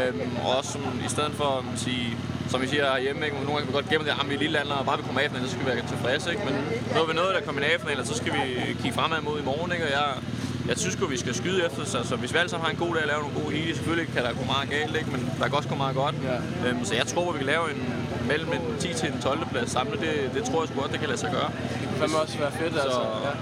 [0.00, 2.06] Øhm, og også som, i stedet for at sige,
[2.52, 3.36] som vi siger herhjemme, ikke?
[3.36, 5.04] nogle gange kan vi godt gemme det, at vi er lille land, og bare vi
[5.06, 6.26] kommer i A-finalen, så skal vi være tilfredse.
[6.32, 6.44] Ikke?
[6.48, 6.54] Men
[6.94, 8.42] nu er vi nået, der kommer i A-finalen, så skal vi
[8.80, 9.72] kigge fremad mod i morgen.
[9.72, 9.84] Ikke?
[9.88, 10.08] Og jeg,
[10.70, 12.82] jeg synes jo, vi skal skyde efter sig, så hvis vi alle sammen har en
[12.84, 15.10] god dag og laver nogle gode heat, selvfølgelig kan der gå meget galt, ikke?
[15.14, 16.14] men der kan også gå meget godt.
[16.30, 16.68] Ja.
[16.68, 17.80] Øhm, så jeg tror, vi kan lave en
[18.30, 19.46] mellem en 10 til en 12.
[19.52, 20.00] plads samlet.
[20.00, 21.50] Det, det tror jeg sgu godt, det kan lade sig gøre.
[21.90, 23.00] Det fandme også være fedt, altså.
[23.26, 23.32] Ja.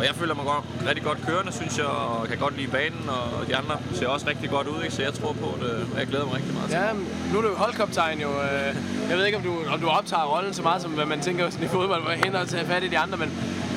[0.00, 3.04] Og jeg føler mig godt, rigtig godt kørende, synes jeg, og kan godt lide banen,
[3.08, 4.94] og de andre ser også rigtig godt ud, ikke?
[4.94, 6.78] så jeg tror på det, og jeg glæder mig rigtig meget til.
[6.78, 6.88] Ja,
[7.32, 8.30] nu er du jo holdkaptajn jo.
[8.42, 8.70] øh,
[9.10, 11.50] Jeg ved ikke, om du, om du optager rollen så meget, som hvad man tænker
[11.50, 13.30] sådan i fodbold, hvor jeg henter at tage fat i de andre, men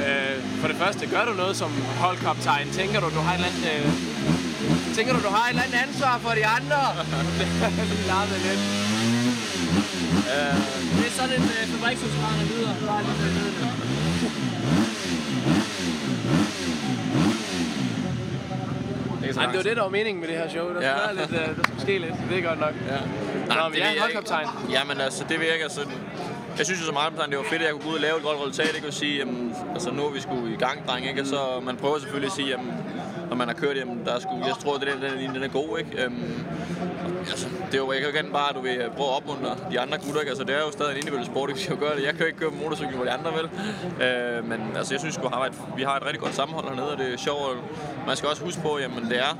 [0.05, 2.67] øh, for det første, gør du noget som holdkaptajn?
[2.71, 3.85] Tænker du, du har et eller andet...
[3.85, 6.79] Øh, tænker du, du har et eller andet ansvar for de andre?
[7.91, 8.88] Lige larmet lidt.
[10.97, 12.73] Det er sådan en øh, fabrikshuskran, der lyder.
[12.79, 14.29] Det.
[19.21, 20.73] Det Nej, men det var det, der var meningen med det her show.
[20.73, 20.87] Der, Ja.
[21.07, 21.11] ja.
[21.11, 22.13] lidt, øh, der skulle ske lidt.
[22.29, 22.73] Det er godt nok.
[22.87, 22.97] Ja.
[23.55, 24.47] Nå, men ja, ved jeg holdkaptajn.
[24.61, 24.73] ikke.
[24.79, 25.91] Jamen altså, det virker sådan...
[26.57, 28.01] jeg synes jo så meget, at det var fedt, at jeg kunne gå ud og
[28.01, 28.87] lave et godt resultat, ikke?
[28.87, 31.21] Og sige, jamen, altså nu er vi sgu i gang, dreng, ikke?
[31.21, 32.73] Og så man prøver selvfølgelig at sige, jamen,
[33.29, 35.47] når man har kørt, jamen, der er sgu, jeg tror, at den, den, den er
[35.47, 36.03] god, ikke?
[36.03, 36.33] Øhm,
[37.33, 39.51] altså, det er jo, jeg kan jo at bare, du vil øh, prøve at opmuntre
[39.71, 40.29] de andre gutter, ikke?
[40.29, 42.03] Altså, det er jo stadig en individuel sport, hvis Jeg, gør det.
[42.03, 43.47] jeg kan jo ikke køre på motorcykel hvor de andre vil.
[44.05, 46.91] Øh, men altså, jeg synes, vi har, et, vi har et rigtig godt sammenhold hernede,
[46.91, 47.57] og det er sjovt.
[48.07, 49.31] Man skal også huske på, jamen, det er,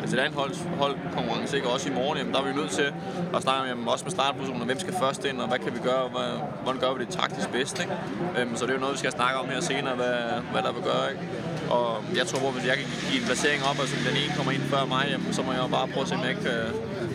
[0.00, 1.68] altså, det er en hold, holdkonkurrence, ikke?
[1.68, 2.88] Også i morgen, jamen, der er vi nødt til
[3.36, 6.02] at snakke jamen, også med startpositioner, hvem skal først ind, og hvad kan vi gøre,
[6.08, 6.30] og hvad,
[6.62, 7.92] hvordan gør vi det taktisk bedst, ikke?
[8.38, 10.14] Øhm, så det er jo noget, vi skal snakke om her senere, hvad,
[10.52, 11.22] hvad der vil gøre, ikke?
[11.70, 14.32] Og jeg tror, at hvis jeg kan give en placering op, og altså den ene
[14.36, 16.30] kommer ind før mig, jamen, så må jeg jo bare prøve at se, om jeg
[16.34, 16.60] ikke kan,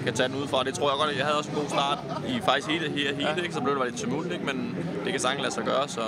[0.04, 0.64] kan tage den ud fra.
[0.64, 3.42] Det tror jeg godt, jeg havde også en god start i faktisk hele, hele, hele
[3.44, 3.54] ikke?
[3.54, 4.46] så blev det lidt tumult, ikke?
[4.46, 6.02] men det kan sagtens lade sig gøre, så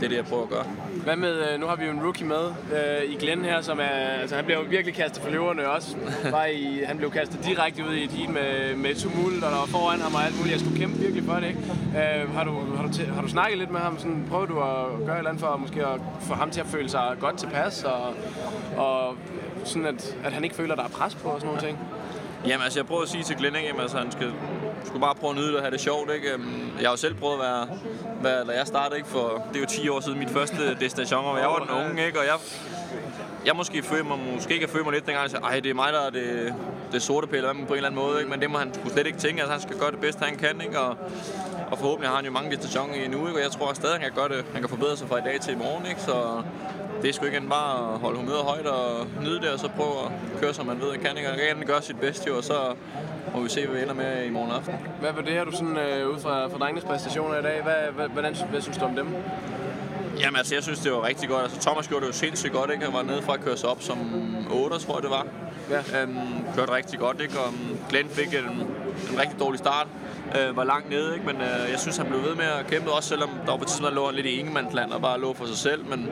[0.00, 0.64] det er det, jeg prøver at gøre.
[1.04, 3.78] Hvad med, øh, nu har vi jo en rookie med øh, i Glenn her, som
[3.80, 3.84] er,
[4.20, 5.96] altså han bliver jo virkelig kastet for løverne også.
[6.30, 9.58] Bare i, han blev kastet direkte ud i et heat med, med tumult, og der
[9.58, 10.52] var foran ham og alt muligt.
[10.52, 11.60] Jeg skulle kæmpe virkelig for det, ikke?
[12.20, 13.98] Øh, har, du, har, du har du snakket lidt med ham?
[13.98, 16.66] Sådan, prøver du at gøre et eller andet for måske at få ham til at
[16.66, 18.14] føle sig godt tilpas, og,
[18.76, 19.16] og
[19.64, 21.78] sådan at, at han ikke føler, at der er pres på og sådan nogle ting?
[22.46, 23.68] Jamen altså, jeg prøver at sige til Glenn, ikke?
[23.68, 24.32] Jamen, altså, han skal,
[24.84, 26.32] skulle bare prøve at nyde det og have det sjovt, ikke?
[26.32, 27.68] Øhm, Jeg har jo selv prøvet at være,
[28.22, 29.08] være da jeg startede, ikke?
[29.08, 32.06] For det er jo 10 år siden mit første destination, og jeg var den unge,
[32.06, 32.18] ikke?
[32.18, 32.34] Og jeg,
[33.46, 35.92] jeg måske følte mig, måske ikke følte mig lidt dengang, sagde, ej, det er mig,
[35.92, 36.54] der er det,
[36.92, 38.30] det sorte pille på en eller anden måde, ikke?
[38.30, 40.36] Men det må han slet ikke tænke, at altså, han skal gøre det bedste, han
[40.36, 40.80] kan, ikke?
[40.80, 40.96] Og,
[41.70, 43.38] og forhåbentlig har han jo mange destinationer endnu, ikke?
[43.38, 45.22] Og jeg tror at stadig, han kan gøre det, han kan forbedre sig fra i
[45.24, 46.00] dag til i morgen, ikke?
[46.00, 46.42] Så
[47.02, 50.04] det er sgu ikke bare at holde humøret højt og nyde det, og så prøve
[50.04, 51.30] at køre, som man ved, at kan, ikke?
[51.30, 52.74] Og gerne gøre sit bedste, jo, og så
[53.34, 54.74] må vi se, hvad vi ender med i morgen aften.
[55.00, 57.62] Hvad vurderer du sådan øh, ud fra, fra drengenes præstationer i dag?
[57.62, 59.06] Hvad, hvad, hvordan, hvad synes du om dem?
[60.20, 61.42] Jamen altså, jeg synes, det var rigtig godt.
[61.42, 62.84] Altså, Thomas gjorde det jo sindssygt godt, ikke?
[62.84, 63.98] Han var nede fra at køre sig op som
[64.52, 65.26] 8, tror jeg det var.
[65.70, 66.02] Ja.
[66.02, 66.16] Øhm,
[66.56, 67.38] kørte rigtig godt, ikke?
[67.38, 68.44] Og um, Glenn fik en,
[69.12, 69.86] en rigtig dårlig start.
[70.38, 71.26] Øh, var langt nede, ikke?
[71.26, 73.64] Men øh, jeg synes, han blev ved med at kæmpe, også selvom der var på
[73.64, 75.84] tidspunkt, lå han lidt i ingemandsland og bare lå for sig selv.
[75.86, 76.10] Men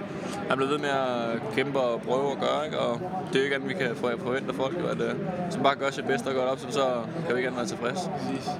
[0.48, 2.78] han blev ved med at kæmpe og prøve at gøre, ikke?
[2.78, 5.14] Og det er jo ikke andet, vi kan forvente af folk, jo, at øh,
[5.50, 7.66] som bare gør sit bedste og gør det op, så kan vi ikke andet være
[7.66, 8.00] tilfreds.
[8.18, 8.50] Præcis.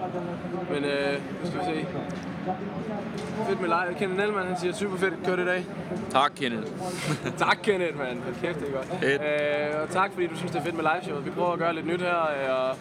[0.72, 1.86] Men øh, nu skal vi se.
[3.48, 3.98] Fedt med live.
[3.98, 5.66] Kenneth Nelman, han siger, super fedt kørt i dag.
[6.10, 6.66] Tak, Kenneth.
[7.44, 8.18] tak, Kenneth, mand.
[8.42, 8.86] Kæft, det er godt.
[9.00, 9.22] Fedt.
[9.22, 11.24] Øh, og tak, fordi du synes, det er fedt med liveshowet.
[11.24, 12.76] Vi prøver at gøre lidt nyt her, øh, og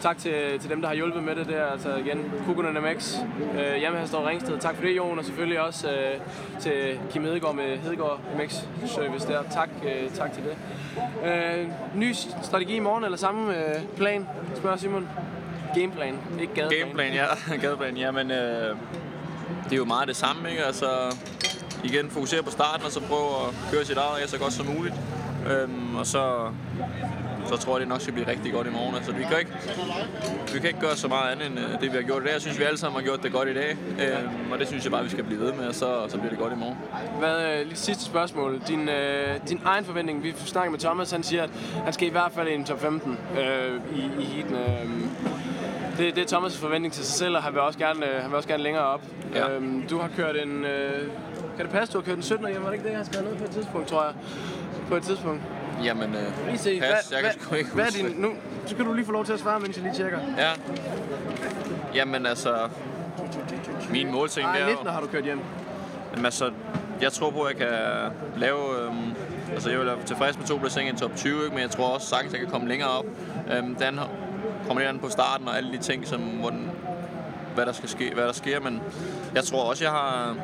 [0.00, 1.66] tak til, til dem, der har hjulpet med det der.
[1.66, 3.14] Altså igen, Kukunen MX,
[3.58, 4.58] øh, hjemme står Ringsted.
[4.58, 6.20] Tak for det, Jon, og selvfølgelig også øh,
[6.60, 8.54] til Kim Hedegaard med Hedegaard MX
[8.86, 9.42] Service der.
[9.50, 10.56] Tak, øh, tak til det.
[11.28, 15.08] Øh, ny strategi i morgen, eller samme øh, plan, spørger Simon.
[15.74, 16.80] Gameplan, ikke gadeplan.
[16.80, 17.26] Gameplan, ja.
[17.62, 18.76] Gadeplan, ja, men øh,
[19.64, 20.64] det er jo meget det samme, ikke?
[20.64, 21.16] Altså,
[21.84, 24.94] igen, fokusere på starten, og så prøve at køre sit eget så godt som muligt.
[25.50, 26.50] Øhm, og så,
[27.48, 28.94] så tror jeg, det nok skal blive rigtig godt i morgen.
[28.94, 29.52] Altså, vi, kan ikke,
[30.52, 32.32] vi kan ikke gøre så meget andet end øh, det, vi har gjort i dag.
[32.32, 33.76] Jeg synes, vi alle sammen har gjort det godt i dag.
[34.00, 36.30] Øhm, og det synes jeg bare, vi skal blive ved med, og så, så bliver
[36.30, 36.76] det godt i morgen.
[37.18, 38.60] Hvad, øh, lige sidste spørgsmål.
[38.68, 40.22] Din, øh, din egen forventning.
[40.22, 41.50] Vi snakker med Thomas, han siger, at
[41.84, 44.54] han skal i hvert fald i en top 15 øh, i, i heaten.
[44.54, 44.90] Øh,
[45.98, 48.30] det, det er Thomas' forventning til sig selv, og han vil også gerne, øh, han
[48.30, 49.02] vil også gerne længere op.
[49.34, 49.50] Ja.
[49.50, 50.64] Øhm, du har kørt en...
[50.64, 51.08] Øh,
[51.56, 52.62] kan det passe, du har kørt en 17 hjem?
[52.62, 54.14] Var det ikke det, jeg har skrevet ned på et tidspunkt, tror jeg?
[54.88, 55.42] På et tidspunkt.
[55.84, 58.32] Jamen, øh, Lige se, pas, jeg kan sgu ikke hvad er din, nu,
[58.66, 60.18] så kan du lige få lov til at svare, mens jeg lige tjekker.
[60.38, 60.50] Ja.
[61.94, 62.68] Jamen altså,
[63.90, 64.92] min målsætning der er 19 jo...
[64.92, 65.40] har du kørt hjem.
[66.12, 66.50] Jamen, altså,
[67.00, 67.78] jeg tror på, at jeg kan
[68.36, 68.58] lave...
[68.80, 69.14] Øhm,
[69.52, 71.50] altså, jeg vil være tilfreds med to placeringer i top 20, ikke?
[71.50, 73.04] men jeg tror også sagtens, at jeg kan komme længere op.
[73.52, 74.00] Øhm, den
[74.66, 76.70] kommer lidt an på starten og alle de ting, som, hvordan,
[77.54, 78.80] hvad der skal ske, hvad der sker, men
[79.34, 80.36] jeg tror også, jeg har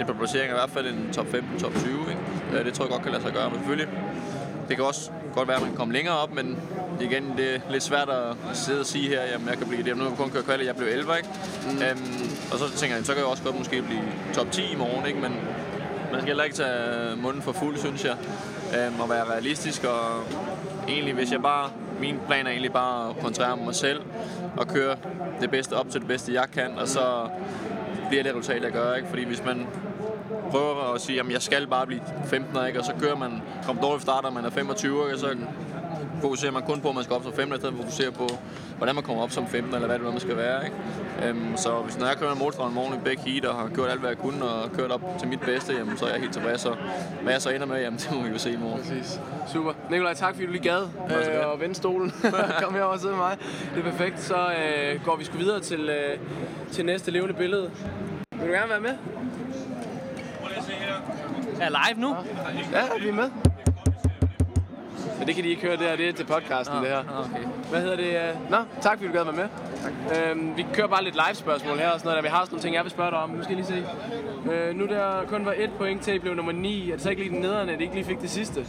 [0.00, 2.20] et par placeringer, i hvert fald en top 15, top 20, ikke?
[2.52, 3.88] Ja, det tror jeg godt kan lade sig gøre, men selvfølgelig,
[4.70, 6.58] det kan også godt være, at man kan komme længere op, men
[7.00, 9.96] igen, det er lidt svært at sidde og sige her, jamen jeg kan blive det,
[9.96, 11.28] nu har jeg kun kørt kvalit, jeg blev 11, ikke?
[11.64, 11.82] Mm.
[11.82, 14.02] Øhm, og så tænker jeg, så kan jeg også godt måske blive
[14.34, 15.20] top 10 i morgen, ikke?
[15.20, 15.32] Men
[16.10, 18.16] man skal heller ikke tage munden for fuld, synes jeg,
[18.78, 20.24] øhm, og være realistisk, og
[20.88, 24.00] egentlig, hvis jeg bare, min plan er egentlig bare at koncentrere mig selv,
[24.56, 24.96] og køre
[25.40, 27.28] det bedste op til det bedste, jeg kan, og så
[28.08, 29.08] bliver det resultat, jeg gør, ikke?
[29.08, 29.66] Fordi hvis man
[30.50, 32.78] prøver at sige, at jeg skal bare blive 15, ikke?
[32.78, 35.14] og så kører man, kommer dårligt starter, man er 25, ikke?
[35.14, 35.36] og så
[36.20, 38.12] fokuserer man kun på, at man skal op som 15, i stedet for at fokusere
[38.12, 38.28] på,
[38.76, 40.64] hvordan man kommer op som 15, eller hvad det nu man skal være.
[40.64, 40.76] Ikke?
[41.28, 44.00] Øhm, så hvis når jeg kører motorstrøm morgen i begge heat, og har gjort alt,
[44.00, 46.66] hvad jeg kunne, og kørt op til mit bedste, jamen, så er jeg helt tilfreds.
[46.66, 46.76] Og
[47.22, 48.82] hvad jeg så ender med, jamen, det må vi jo se i morgen.
[48.82, 49.20] Præcis.
[49.52, 49.72] Super.
[49.90, 52.12] Nikolaj, tak fordi du lige gad øh, og vende stolen.
[52.62, 53.36] Kom herover og sidde med mig.
[53.74, 54.20] Det er perfekt.
[54.20, 56.18] Så øh, går vi sgu videre til, øh,
[56.72, 57.70] til næste levende billede.
[58.32, 58.94] Vil du gerne være med?
[61.60, 62.16] Er live nu?
[62.72, 63.30] Ja, vi er med.
[65.18, 66.98] Men det kan de ikke høre der, det er til podcasten, Nå, det her.
[66.98, 67.44] okay.
[67.70, 68.04] Hvad hedder det?
[68.30, 68.50] øh?
[68.50, 69.48] Nå, tak fordi du gad være med.
[69.82, 69.92] Tak.
[70.30, 72.62] Øhm, vi kører bare lidt live-spørgsmål her og sådan noget, der vi har sådan nogle
[72.62, 73.30] ting, jeg vil spørge dig om.
[73.30, 73.84] Nu skal jeg lige
[74.46, 74.52] se.
[74.52, 76.90] Øh, nu der kun var et point til, I blev nummer 9.
[76.90, 78.60] Er det så ikke lige den nederne, at I ikke lige fik det sidste?
[78.60, 78.68] Det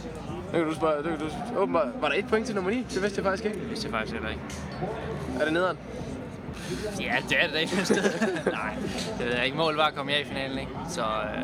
[0.52, 0.96] kan du spørge.
[1.02, 1.88] Det kan du, åbenbart.
[2.00, 2.76] Var der et point til nummer 9?
[2.94, 3.58] Det vidste jeg faktisk ikke.
[3.60, 4.42] Det vidste jeg faktisk heller ikke.
[5.40, 5.78] Er det nederen?
[7.00, 8.02] Ja, det er det da ikke sted.
[8.52, 8.74] Nej,
[9.18, 9.56] det ved jeg ikke.
[9.56, 10.72] Målet var at komme af i finalen, ikke?
[10.88, 11.42] Så øh,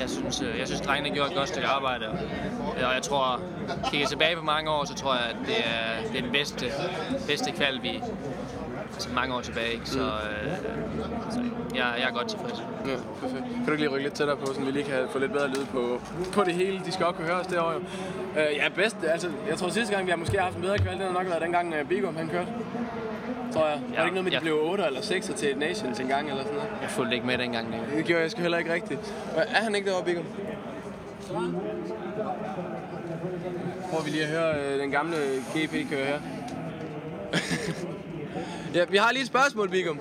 [0.00, 2.08] jeg synes, øh, jeg synes drengene gjorde et godt stykke arbejde.
[2.08, 3.40] Og, jeg tror,
[3.90, 6.66] kigger tilbage på mange år, så tror jeg, at det er, det er den bedste,
[7.26, 8.02] bedste kval, vi
[8.98, 9.72] altså mange år tilbage.
[9.72, 9.88] Ikke?
[9.88, 10.52] Så, øh,
[11.30, 11.40] så
[11.74, 12.58] jeg, jeg er godt tilfreds.
[12.86, 13.44] Ja, perfekt.
[13.54, 15.48] Kan du ikke lige rykke lidt tættere på, så vi lige kan få lidt bedre
[15.48, 16.00] lyd på,
[16.32, 16.80] på det hele?
[16.86, 17.72] De skal også kunne høre os derovre.
[17.72, 17.80] jo.
[18.40, 18.96] Øh, ja, bedst.
[19.04, 21.42] Altså, jeg tror sidste gang, vi har måske haft en bedre kvalitet, har nok været
[21.42, 22.48] dengang uh, Bigum han kørte.
[23.52, 23.80] Tror jeg.
[23.88, 24.40] Var det ikke noget med, at de ja.
[24.40, 26.70] blev 8 eller 6 til Nations en gang eller sådan noget?
[26.82, 27.72] Jeg fulgte ikke med dengang.
[27.72, 27.80] Det.
[27.96, 29.14] Det gjorde jeg sgu heller ikke rigtigt.
[29.36, 30.24] Øh, Er han ikke derovre, Bigum?
[33.90, 35.16] Prøver vi lige at høre øh, den gamle
[35.54, 36.18] GP køre her.
[38.74, 40.00] Ja, vi har lige et spørgsmål, Bigum.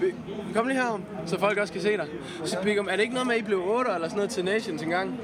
[0.00, 0.14] Bi-
[0.54, 2.06] Kom lige herom, så folk også kan se dig.
[2.44, 4.44] Så Bigum, er det ikke noget med, at I blev 8 eller sådan noget til
[4.44, 5.20] Nations engang?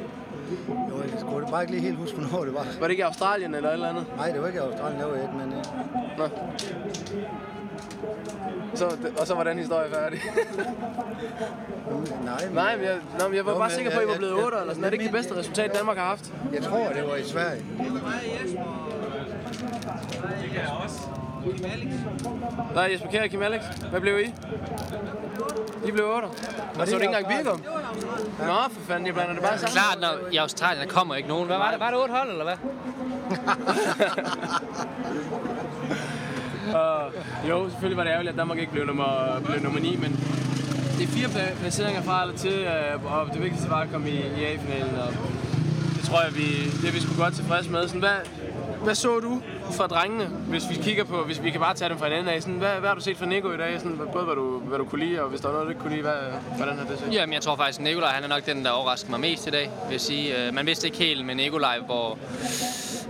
[0.91, 2.67] Jo, jeg skulle bare ikke lige helt huske, hvornår det var.
[2.81, 4.07] Var det ikke Australien eller et eller andet?
[4.17, 5.53] Nej, det var ikke Australien, det var et, men...
[5.53, 6.29] øh, Nå.
[8.75, 10.21] Så, og så var den historie færdig.
[12.25, 14.03] Nej, men, Nej, men jeg, nå, men jeg var Jo, bare men sikker på, at
[14.05, 14.85] I var jeg- blevet jeg- 8 eller sådan.
[14.85, 16.33] Er det ikke det bedste resultat, Danmark har haft?
[16.53, 17.65] jeg tror, det var i Sverige.
[22.75, 23.63] Nej, Jesper Kjær og Kim Alex.
[23.91, 24.35] Hvad blev I?
[25.87, 26.27] I blev 8.
[26.27, 26.33] Og
[26.75, 27.63] så var det ikke engang Birkum?
[28.39, 29.73] Nå, for fanden, jeg blander det bare sammen.
[29.73, 31.47] Klart, når i Australien der kommer ikke nogen.
[31.47, 31.81] Hvad var det?
[31.81, 32.57] Var det otte hold, eller hvad?
[36.75, 37.13] Og,
[37.49, 40.13] jo, selvfølgelig var det ærgerligt, at Danmark ikke blev nummer, blev nummer 9, men
[40.99, 41.29] det er fire
[41.61, 45.13] placeringer fra eller til, øh, og det vigtigste var at komme i, i A-finalen, og
[45.97, 46.47] det tror jeg, vi,
[46.81, 47.89] det er vi sgu godt tilfredse med.
[47.89, 48.19] Sådan, hvad,
[48.85, 49.43] hvad så du
[49.73, 52.43] fra drengene, hvis vi kigger på, hvis vi kan bare tage dem fra en af,
[52.43, 54.79] sådan, hvad, hvad har du set fra Nico i dag, sådan, både hvad du, hvad
[54.79, 56.19] du kunne lide, og hvis der var noget, du ikke kunne lide, hvad,
[56.57, 57.13] hvordan har det set?
[57.13, 59.51] Jamen, jeg tror faktisk, at Nikolaj han er nok den, der overrasker mig mest i
[59.51, 60.47] dag, vil jeg sige.
[60.47, 62.19] Øh, man vidste ikke helt med Nikolaj, hvor...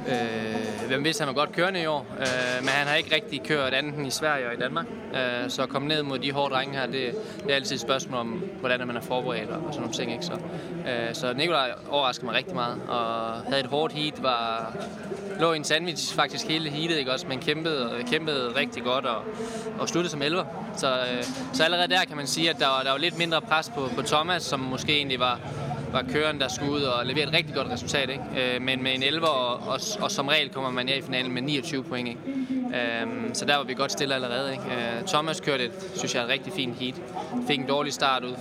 [0.08, 2.06] Øh, hvem vidste, han var godt kørende i år.
[2.20, 2.26] Øh,
[2.60, 4.86] men han har ikke rigtig kørt andet end i Sverige og i Danmark.
[5.14, 7.80] Øh, så at komme ned mod de hårde drenge her, det, det er altid et
[7.80, 10.12] spørgsmål om, hvordan man er forberedt og, og sådan nogle ting.
[10.12, 10.24] Ikke?
[10.24, 14.76] Så, øh, så Nikolaj overraskede mig rigtig meget, og havde et hårdt heat, var,
[15.40, 19.22] lå i en sandwich faktisk hele heatet, ikke også, men kæmpede, kæmpede rigtig godt og,
[19.78, 20.44] og sluttede som 11.
[20.76, 23.70] Så, øh, så allerede der kan man sige, at der der var lidt mindre pres
[23.74, 25.40] på, på Thomas, som måske egentlig var,
[25.92, 28.10] var køren, der skulle ud og levere et rigtig godt resultat.
[28.10, 28.54] Ikke?
[28.54, 31.32] Øh, men med en 11, og, og, og som regel kommer man her i finalen
[31.32, 32.08] med 29 point.
[32.08, 32.20] Ikke?
[32.56, 34.52] Øh, så der var vi godt stille allerede.
[34.52, 34.64] Ikke?
[34.64, 36.94] Øh, Thomas kørte et, synes jeg, et rigtig fint heat.
[37.48, 38.34] Fik en dårlig start ud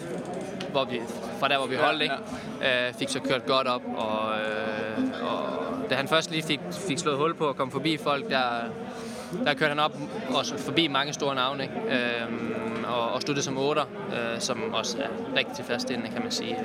[0.71, 1.01] hvor vi,
[1.39, 2.15] fra der, hvor vi holdt, ikke?
[2.61, 6.99] Øh, fik så kørt godt op, og, øh, og da han først lige fik, fik
[6.99, 8.47] slået hul på at komme forbi folk, der,
[9.45, 9.97] der kørte han op
[10.29, 11.75] også forbi mange store navne, ikke?
[11.75, 16.57] Øhm, og, og sluttede som 8, øh, som også er rigtig tilfredsstillende, kan man sige.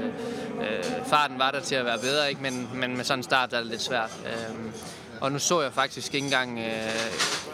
[0.61, 2.43] Øh, farten var der til at være bedre, ikke?
[2.43, 4.11] Men, men med sådan en start der er det lidt svært.
[4.27, 4.73] Øhm,
[5.21, 6.65] og nu så jeg faktisk ikke engang, øh,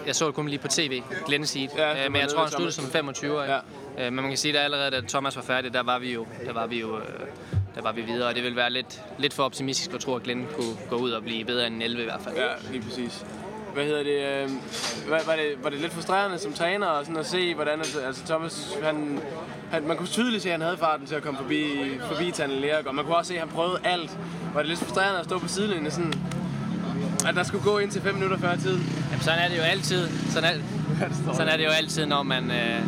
[0.07, 2.51] jeg så det kun lige på tv, Glenn Seed, Ja, øh, men jeg tror, han
[2.51, 3.53] sluttede som 25 ikke?
[3.53, 3.59] Ja.
[3.99, 6.27] Øh, men man kan sige, at allerede da Thomas var færdig, der var vi jo,
[6.47, 7.05] der var vi jo øh,
[7.75, 10.23] der var vi videre, og det ville være lidt, lidt for optimistisk at tro, at
[10.23, 12.37] Glenn kunne gå ud og blive bedre end en 11 i hvert fald.
[12.37, 13.25] Ja, lige præcis.
[13.75, 14.45] Hvad hedder det?
[14.45, 14.51] Øh,
[15.11, 15.55] var, var det?
[15.63, 19.19] Var det lidt frustrerende som træner og sådan at se, hvordan altså Thomas, han,
[19.71, 21.65] han, man kunne tydeligt se, at han havde farten til at komme forbi,
[22.01, 24.19] forbi Tanne Lerk, og man kunne også se, at han prøvede alt.
[24.55, 26.15] Var det lidt frustrerende at stå på sidelinjen sådan,
[27.29, 28.79] at der skulle gå ind til 5 minutter før tid?
[29.11, 30.09] Jamen, sådan er det jo altid.
[30.31, 30.63] Sådan er,
[31.33, 32.51] sådan er det jo altid, når man...
[32.51, 32.81] Øh,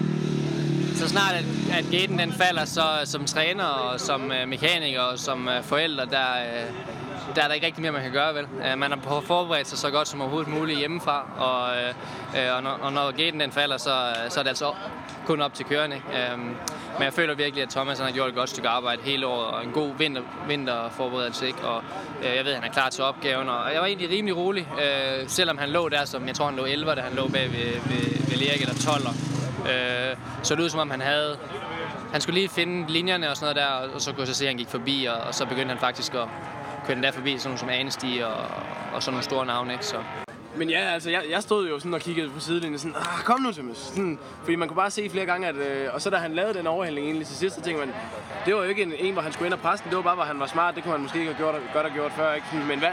[0.95, 1.45] så snart at,
[1.79, 6.07] at gaten den falder, så som træner og som øh, mekaniker og som øh, forældre,
[6.07, 6.71] der, øh,
[7.35, 8.47] der er der ikke rigtig mere, man kan gøre, vel?
[8.71, 11.89] Øh, man har forberedt sig så godt som overhovedet muligt hjemmefra, og, øh,
[12.37, 14.73] øh og, når, og når gaten den falder, så, øh, så er det altså
[15.27, 15.97] kun op til kørende.
[15.97, 19.27] Øh, men jeg føler virkelig, at Thomas han har gjort et godt stykke arbejde hele
[19.27, 21.61] året, og en god vinter, vinterforberedelse, ikke?
[21.63, 21.83] Og
[22.23, 24.69] øh, jeg ved, at han er klar til opgaven, og jeg var egentlig rimelig rolig,
[24.83, 27.53] øh, selvom han lå der, som jeg tror, han lå 11, da han lå bag
[27.53, 29.03] ved, ved, ved Lerik eller 12.
[29.71, 31.39] Øh, så det ud som om, han havde
[32.15, 34.45] han skulle lige finde linjerne og sådan noget der, og så kunne jeg så se,
[34.45, 36.29] at han gik forbi, og, og så begyndte han faktisk at
[36.87, 38.37] køre den der forbi, sådan nogle som Anesti og,
[38.95, 39.87] og sådan nogle store navne, ikke?
[39.87, 39.97] Så,
[40.57, 43.41] Men ja, altså, jeg, jeg stod jo sådan og kiggede på sidelinjen, sådan, ah, kom
[43.41, 43.77] nu, Thomas.
[43.77, 46.55] Sådan, fordi man kunne bare se flere gange, at, øh, og så da han lavede
[46.59, 47.95] den overhældning egentlig til sidst, så tænkte man,
[48.47, 50.03] det var jo ikke en, en hvor han skulle ind og presse den, det var
[50.03, 52.13] bare, hvor han var smart, det kunne han måske ikke have gjort, godt have gjort
[52.13, 52.47] før, ikke?
[52.69, 52.91] Men hvad,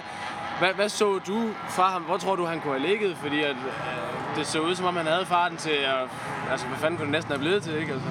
[0.59, 2.01] hvad, hvad så du fra ham?
[2.01, 3.17] Hvor tror du, han kunne have ligget?
[3.17, 6.07] Fordi at, øh, det så ud, som om han havde farten til, at,
[6.51, 7.93] altså, hvad fanden kunne det næsten have blevet til, ikke?
[7.93, 8.07] Altså.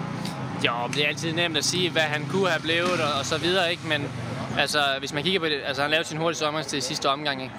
[0.66, 3.38] Jo, det er altid nemt at sige, hvad han kunne have blevet og, og så
[3.38, 3.82] videre, ikke?
[3.88, 4.00] Men
[4.58, 7.42] altså, hvis man kigger på det, altså han lavede sin hurtigste omgang til sidste omgang,
[7.42, 7.54] ikke?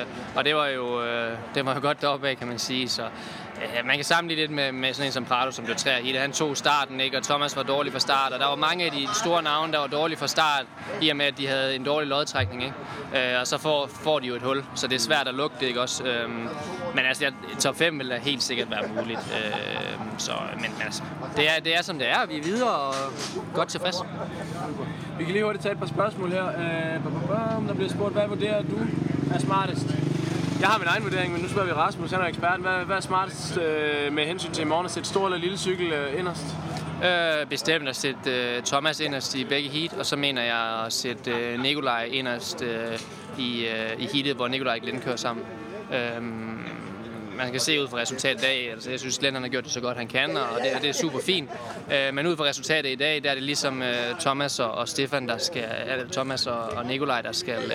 [0.00, 2.88] Øh, og det var jo, øh, det var jo godt deroppe af, kan man sige.
[2.88, 5.98] Så øh, man kan sammenligne lidt med, med sådan en som Prado, som blev træer
[5.98, 6.20] i det.
[6.20, 7.16] Han tog starten, ikke?
[7.16, 9.78] Og Thomas var dårlig fra start, og der var mange af de store navne, der
[9.78, 10.64] var dårlige fra start,
[11.02, 13.32] i og med, at de havde en dårlig lodtrækning, ikke?
[13.32, 15.56] Øh, og så får, får de jo et hul, så det er svært at lukke
[15.60, 16.04] det, ikke også?
[16.04, 16.30] Øh,
[16.94, 19.20] men altså, top 5 vil da helt sikkert være muligt.
[19.20, 19.52] Øh,
[20.18, 21.02] så, men altså,
[21.36, 22.26] det er, det er som det er.
[22.26, 22.94] Vi er videre og
[23.54, 23.96] godt tilfreds.
[25.18, 26.46] Vi kan lige hurtigt tage et par spørgsmål her.
[26.46, 28.78] Øh, der bliver spurgt, hvad vurderer du
[29.34, 29.86] er smartest?
[30.60, 32.62] Jeg har min egen vurdering, men nu spørger vi Rasmus, han er eksperten.
[32.62, 35.58] Hvad, hvad er smartest øh, med hensyn til i morgen at sætte stor eller lille
[35.58, 36.44] cykel øh, inderst?
[37.04, 40.92] Øh, bestemt at sætte øh, Thomas inderst i begge heat, og så mener jeg at
[40.92, 42.98] sætte øh, Nikolaj inderst øh,
[43.38, 45.44] i, øh, i heatet, hvor Nikolaj og Glenn kører sammen.
[45.92, 46.22] Øh,
[47.36, 49.72] man kan se ud fra resultatet i dag, altså jeg synes, Glenn har gjort det
[49.72, 51.50] så godt han kan, og det, det er super fint.
[51.92, 54.88] Øh, men ud fra resultatet i dag, der er det ligesom øh, Thomas og, og
[54.88, 57.72] Stefan, der skal, eller Thomas og, og Nikolaj, der skal,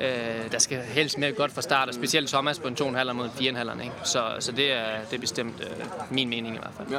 [0.00, 3.12] øh, øh, der skal helst med godt fra start, og specielt Thomas på en 2,5
[3.12, 3.82] mod en 4,5.
[3.82, 3.94] Ikke?
[4.04, 6.88] Så, så det, er, det er bestemt øh, min mening i hvert fald.
[6.90, 6.98] Ja.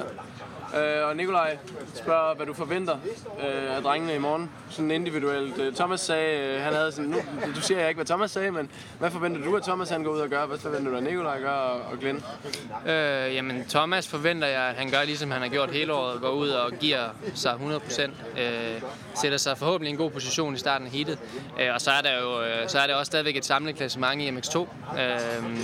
[0.78, 1.58] Øh, og Nikolaj
[1.94, 2.98] spørger, hvad du forventer
[3.40, 5.60] øh, af drengene i morgen, sådan individuelt.
[5.60, 7.18] Øh, Thomas sagde, øh, han havde sådan, nu,
[7.56, 8.70] du siger jeg ikke, hvad Thomas sagde, men
[9.00, 10.46] hvad forventer du, at Thomas han går ud og gør?
[10.46, 12.24] Hvad forventer du, at Nikolaj gør og, og Glenn?
[12.86, 16.32] Øh, jamen, Thomas forventer jeg, at han gør ligesom han har gjort hele året, går
[16.32, 18.02] ud og giver sig 100%,
[18.42, 18.82] øh,
[19.16, 21.20] sætter sig forhåbentlig i en god position i starten af heatet.
[21.60, 24.22] Øh, og så er, der jo, øh, så er der også stadigvæk et samlet klassement
[24.22, 24.58] i MX2.
[24.58, 25.58] Øhm,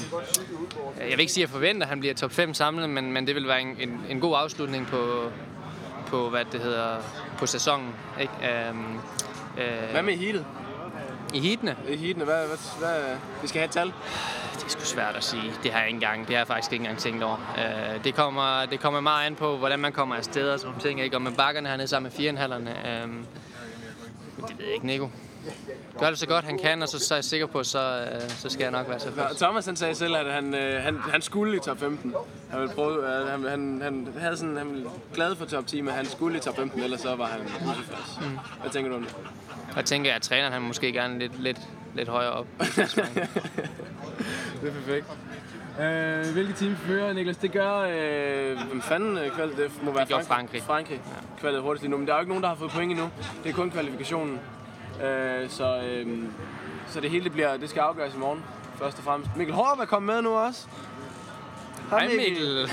[0.99, 3.27] jeg vil ikke sige, at jeg forventer, at han bliver top 5 samlet, men, men
[3.27, 5.31] det vil være en, en, en god afslutning på,
[6.07, 6.95] på, hvad det hedder,
[7.37, 7.95] på sæsonen.
[8.21, 8.33] Ikke?
[8.43, 8.95] Øhm,
[9.57, 10.45] øh, hvad med heatet?
[11.33, 11.75] I heatene?
[11.89, 13.87] I heatene, hvad, hvad, hvad, vi skal have et tal.
[14.55, 15.53] Det er sgu svært at sige.
[15.63, 17.55] Det har jeg ikke engang, det har jeg faktisk ikke engang tænkt over.
[17.57, 20.89] Øh, det, kommer, det kommer meget an på, hvordan man kommer afsted og sådan nogle
[20.89, 21.01] ting.
[21.01, 21.17] Ikke?
[21.17, 22.87] Og med bakkerne hernede sammen med 4,5'erne.
[22.87, 23.07] Øh,
[24.47, 25.09] det ved jeg ikke, Nico.
[25.99, 28.29] Gør det så godt han kan, og så, så er jeg sikker på, så, øh,
[28.29, 30.97] så skal jeg nok være så Nå, Thomas han sagde selv, at han, øh, han,
[30.97, 32.13] han skulle i top 15.
[32.49, 35.81] Han, ville prøve, øh, han, han, han, havde sådan, han ville glad for top 10,
[35.81, 38.19] men han skulle i top 15, ellers så var han utilfreds.
[38.21, 38.37] Mm.
[38.61, 39.15] Hvad tænker du om det?
[39.75, 41.59] Jeg tænker, at træneren han måske gerne lidt, lidt,
[41.95, 42.47] lidt højere op.
[42.59, 42.79] det
[44.63, 45.05] er perfekt.
[45.81, 47.37] Øh, hvilket team fører, Niklas?
[47.37, 47.77] Det gør...
[47.77, 49.57] Øh, hvem fanden øh, kvalet?
[49.57, 50.61] Det må være det gør Frankrig.
[50.61, 51.01] Frankrig.
[51.05, 51.41] Ja.
[51.41, 51.97] Kvalet hurtigst lige nu.
[51.97, 53.09] Men der er jo ikke nogen, der har fået point endnu.
[53.43, 54.39] Det er kun kvalifikationen.
[55.03, 56.23] Øh, så, øh,
[56.87, 58.43] så det hele det bliver, det skal afgøres i morgen,
[58.75, 59.31] først og fremmest.
[59.35, 60.67] Mikkel Hårup er kommet med nu også.
[61.89, 62.67] Hej Mikkel.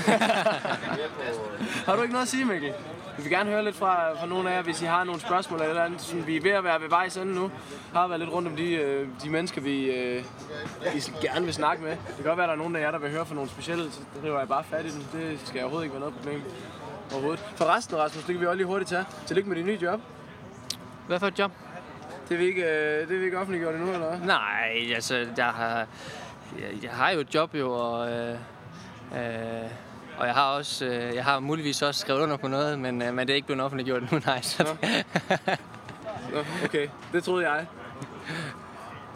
[1.85, 2.73] har du ikke noget at sige, Mikkel?
[3.17, 5.61] Vi vil gerne høre lidt fra, fra nogle af jer, hvis I har nogle spørgsmål
[5.61, 6.01] eller andet.
[6.01, 7.51] Sådan, vi er ved at være ved vejs ende nu.
[7.93, 10.23] Har været lidt rundt om de, øh, de mennesker, vi, øh,
[10.93, 11.91] vi gerne vil snakke med.
[11.91, 13.49] Det kan godt være, at der er nogen af jer, der vil høre fra nogle
[13.49, 13.91] specielle.
[13.91, 15.03] Så det river jeg bare fat i dem.
[15.13, 16.41] Det skal overhovedet ikke være noget problem.
[17.11, 17.39] Overhovedet.
[17.55, 19.05] Forresten, Rasmus, det kan vi også lige hurtigt tage.
[19.25, 19.99] Tillykke med dit nye job.
[21.07, 21.51] Hvad for et job?
[22.29, 24.27] Det er vi ikke, øh, det vi ikke offentliggjort endnu, eller hvad?
[24.27, 25.87] Nej, altså, der har,
[26.59, 28.31] jeg, jeg har jo et job jo, og, øh,
[29.15, 29.69] øh,
[30.17, 33.13] og jeg har også, øh, jeg har muligvis også skrevet under på noget, men, øh,
[33.13, 34.41] men det er ikke blevet offentliggjort endnu, nej.
[34.41, 34.75] Så.
[36.33, 36.87] Nå, okay.
[37.13, 37.65] Det troede jeg.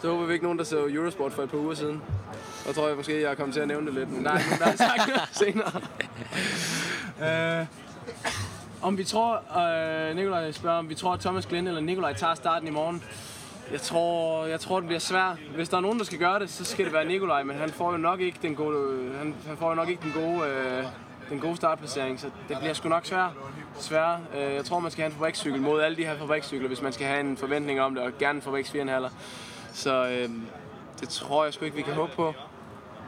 [0.01, 2.01] Så håber vi ikke nogen, der så Eurosport for et par uger siden.
[2.67, 4.65] Og tror jeg måske, jeg er kommet til at nævne det lidt, men nej, der
[4.65, 5.81] er sagt noget senere.
[7.61, 7.67] uh,
[8.81, 9.43] om vi tror,
[10.09, 13.03] uh, Nikolaj spørger, om vi tror, at Thomas Glenn eller Nikolaj tager starten i morgen.
[13.71, 15.37] Jeg tror, jeg tror, det bliver svært.
[15.55, 17.69] Hvis der er nogen, der skal gøre det, så skal det være Nikolaj, men han
[17.69, 20.85] får jo nok ikke den gode, han, han får jo nok ikke den gode, uh,
[21.29, 23.31] den gode startplacering, så det bliver sgu nok svært.
[23.79, 24.19] Svært.
[24.33, 26.93] Uh, jeg tror, man skal have en fabrikscykel mod alle de her fabrikscykler, hvis man
[26.93, 29.09] skal have en forventning om det, og gerne en fabriks 4,5.
[29.73, 30.35] Så uh,
[30.99, 32.33] det tror jeg sgu ikke, vi kan håbe på.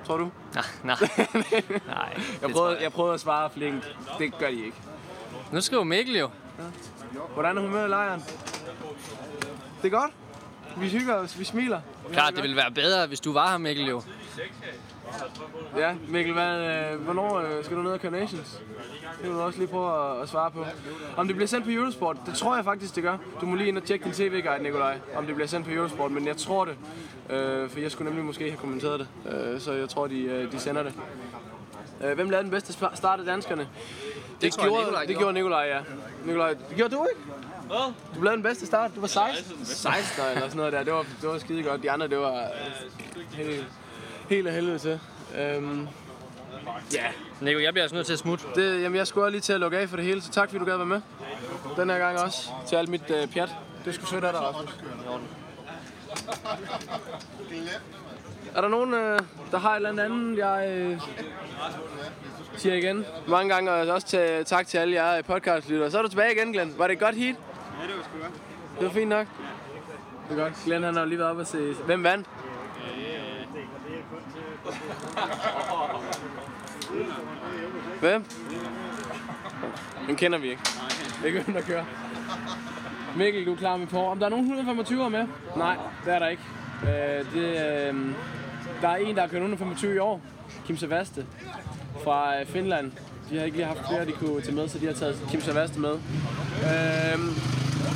[0.05, 0.31] Tror du?
[0.53, 0.95] Nej, nej.
[1.87, 2.81] nej jeg, prøvede, jeg.
[2.81, 3.95] jeg prøvede at svare flinkt.
[4.19, 4.77] Det gør de ikke.
[5.53, 6.29] Nu skriver Mikkel jo.
[6.59, 6.63] Ja.
[7.33, 8.23] Hvordan er humøret i lejren?
[9.81, 10.11] Det er godt.
[10.77, 11.81] Vi hygger os, vi smiler.
[12.13, 14.01] Klart, det ville være bedre, hvis du var her, Mikkel jo.
[15.77, 18.61] Ja, Mikkel, hvad, øh, hvornår øh, skal du ned og køre Nations?
[19.21, 20.65] Det vil du også lige prøve at, at svare på.
[21.17, 23.17] Om det bliver sendt på Eurosport, det tror jeg faktisk, det gør.
[23.41, 26.11] Du må lige ind og tjekke din tv-guide, Nikolaj, om det bliver sendt på Eurosport,
[26.11, 26.75] men jeg tror det.
[27.29, 30.51] Øh, for jeg skulle nemlig måske have kommenteret det, øh, så jeg tror, de, øh,
[30.51, 30.93] de sender det.
[32.03, 33.67] Øh, hvem lavede den bedste start af danskerne?
[34.43, 35.79] Det, gjorde, Nikolaj, det gjorde Nikolaj, ja.
[36.25, 37.21] Nikolaj, det gjorde du ikke?
[37.67, 37.93] Hvad?
[38.15, 38.91] Du lavede den bedste start.
[38.95, 39.65] Du var 16.
[39.65, 40.83] 16 eller sådan noget der.
[40.83, 41.83] Det var, det var skide godt.
[41.83, 42.47] De andre, det var
[43.33, 43.65] helt,
[44.29, 44.99] helt af helvede til.
[45.37, 45.87] Øhm,
[46.93, 47.05] ja.
[47.41, 48.45] Nico, jeg bliver altså nødt til at smutte.
[48.55, 50.59] Det, jamen, jeg skulle lige til at lukke af for det hele, så tak fordi
[50.59, 51.01] du gad være med.
[51.75, 52.49] Den her gang også.
[52.67, 53.49] Til alt mit øh, pjat.
[53.85, 54.75] Det skulle sødt af dig, Rasmus.
[58.55, 59.19] Er der nogen, øh,
[59.51, 60.69] der har et eller andet, jeg...
[60.69, 61.01] Øh...
[62.57, 65.91] siger igen mange gange, og også til, tak til alle jer podcastlyttere.
[65.91, 66.73] Så er du tilbage igen, Glenn.
[66.77, 67.35] Var det et godt heat?
[67.81, 68.33] Ja, det var sgu godt.
[68.79, 69.27] Det var fint nok.
[70.29, 70.53] Det er godt.
[70.65, 71.73] Glenn han har lige været oppe og se...
[71.85, 72.27] Hvem vandt?
[77.99, 78.25] Hvem?
[80.07, 80.61] Den kender vi ikke.
[80.63, 81.85] Det er ikke hvem, der kører.
[83.17, 84.05] Mikkel, du er klar med på.
[84.05, 85.27] Om der er nogen 125 med?
[85.57, 86.43] Nej, det er der ikke.
[86.83, 87.95] Øh, det, øh,
[88.81, 90.21] der er en, der har kørt 125 i år.
[90.65, 91.25] Kim Savaste
[92.03, 92.91] fra øh, Finland.
[93.29, 95.41] De har ikke lige haft flere, de kunne tage med, så de har taget Kim
[95.41, 95.93] Savaste med.
[95.93, 97.19] Øh,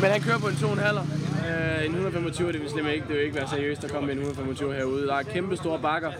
[0.01, 0.99] men han kører på en 2,5.
[1.47, 4.13] Øh, en 125 det vil slet ikke, det vil ikke være seriøst at komme med
[4.13, 5.07] en 125 herude.
[5.07, 6.11] Der er kæmpe store bakker,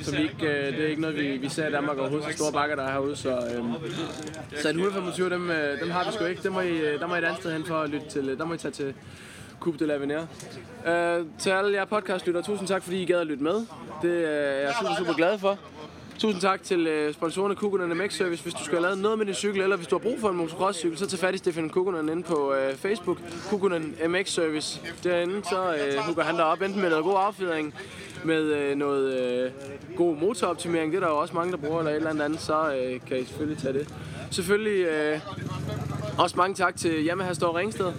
[0.00, 2.36] så vi ikke, øh, det er ikke noget, vi, vi ser i Danmark overhovedet, så
[2.36, 3.16] store bakker, der er herude.
[3.16, 3.64] Så, øh,
[4.62, 6.42] så en 125, dem, øh, dem har vi sgu ikke.
[6.42, 8.28] Dem må I, øh, der må I et andet sted hen for at lytte til.
[8.28, 8.94] Øh, der må I tage til
[9.60, 10.20] Coupe de l'Avenir.
[10.90, 13.66] Øh, til alle jer podcastlyttere, tusind tak, fordi I gad at lytte med.
[14.02, 15.58] Det øh, er jeg super, super glad for.
[16.22, 18.42] Tusind tak til øh, sponsorerne Kukunen MX Service.
[18.42, 20.28] Hvis du skal have lavet noget med din cykel, eller hvis du har brug for
[20.28, 23.18] en motocrosscykel, så tag fat i Stefan Kukunen inde på øh, Facebook.
[23.50, 24.80] Kukunen MX Service.
[25.04, 27.74] Derinde så øh, hugger han dig op enten med noget god affjedring,
[28.24, 29.50] med øh, noget øh,
[29.96, 30.92] god motoroptimering.
[30.92, 33.18] Det er der jo også mange, der bruger, eller et eller andet, så øh, kan
[33.18, 33.94] I selvfølgelig tage det.
[34.30, 35.20] Selvfølgelig øh,
[36.18, 37.92] også mange tak til Yamaha Store Ringsted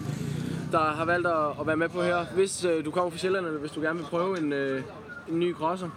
[0.71, 2.25] der har valgt at, at være med på her.
[2.35, 4.83] Hvis øh, du kommer fra Sjælland, eller hvis du gerne vil prøve en, øh,
[5.29, 5.89] en ny crosser,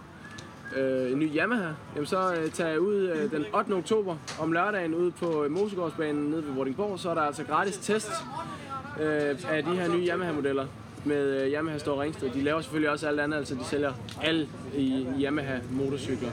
[0.75, 3.71] øh, en ny Yamaha, jamen så øh, tager jeg ud øh, den 8.
[3.73, 6.99] oktober om lørdagen ud på øh, Mosegårdsbanen nede ved Vordingborg.
[6.99, 8.11] Så er der altså gratis test
[9.01, 10.65] øh, af de her nye Yamaha-modeller
[11.05, 12.29] med øh, Yamaha Store Ringsted.
[12.29, 13.93] De laver selvfølgelig også alt andet, altså de sælger
[14.23, 16.29] alle i, Yamaha motorcykler.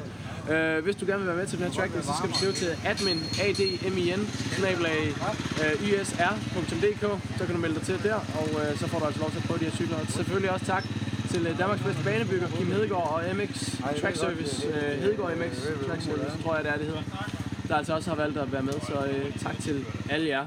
[0.51, 2.53] Øh, hvis du gerne vil være med til den her tracklist, så skal du skrive
[2.53, 3.19] til admin,
[3.87, 4.21] admin,
[4.59, 5.01] snabelag,
[5.63, 7.05] øh, ysr.dk,
[7.39, 9.39] så kan du melde dig til der, og øh, så får du altså lov til
[9.39, 9.99] at prøve de her cykler.
[10.09, 10.85] Selvfølgelig også tak
[11.35, 13.51] til øh, Danmarks bedste banebygger, Kim Hedegaard og MX
[14.01, 15.53] Track Service, øh, Hedegaard MX
[15.87, 17.03] Track Service, tror jeg det er, det hedder,
[17.69, 20.47] der altså også har valgt at være med, så øh, tak til alle jer.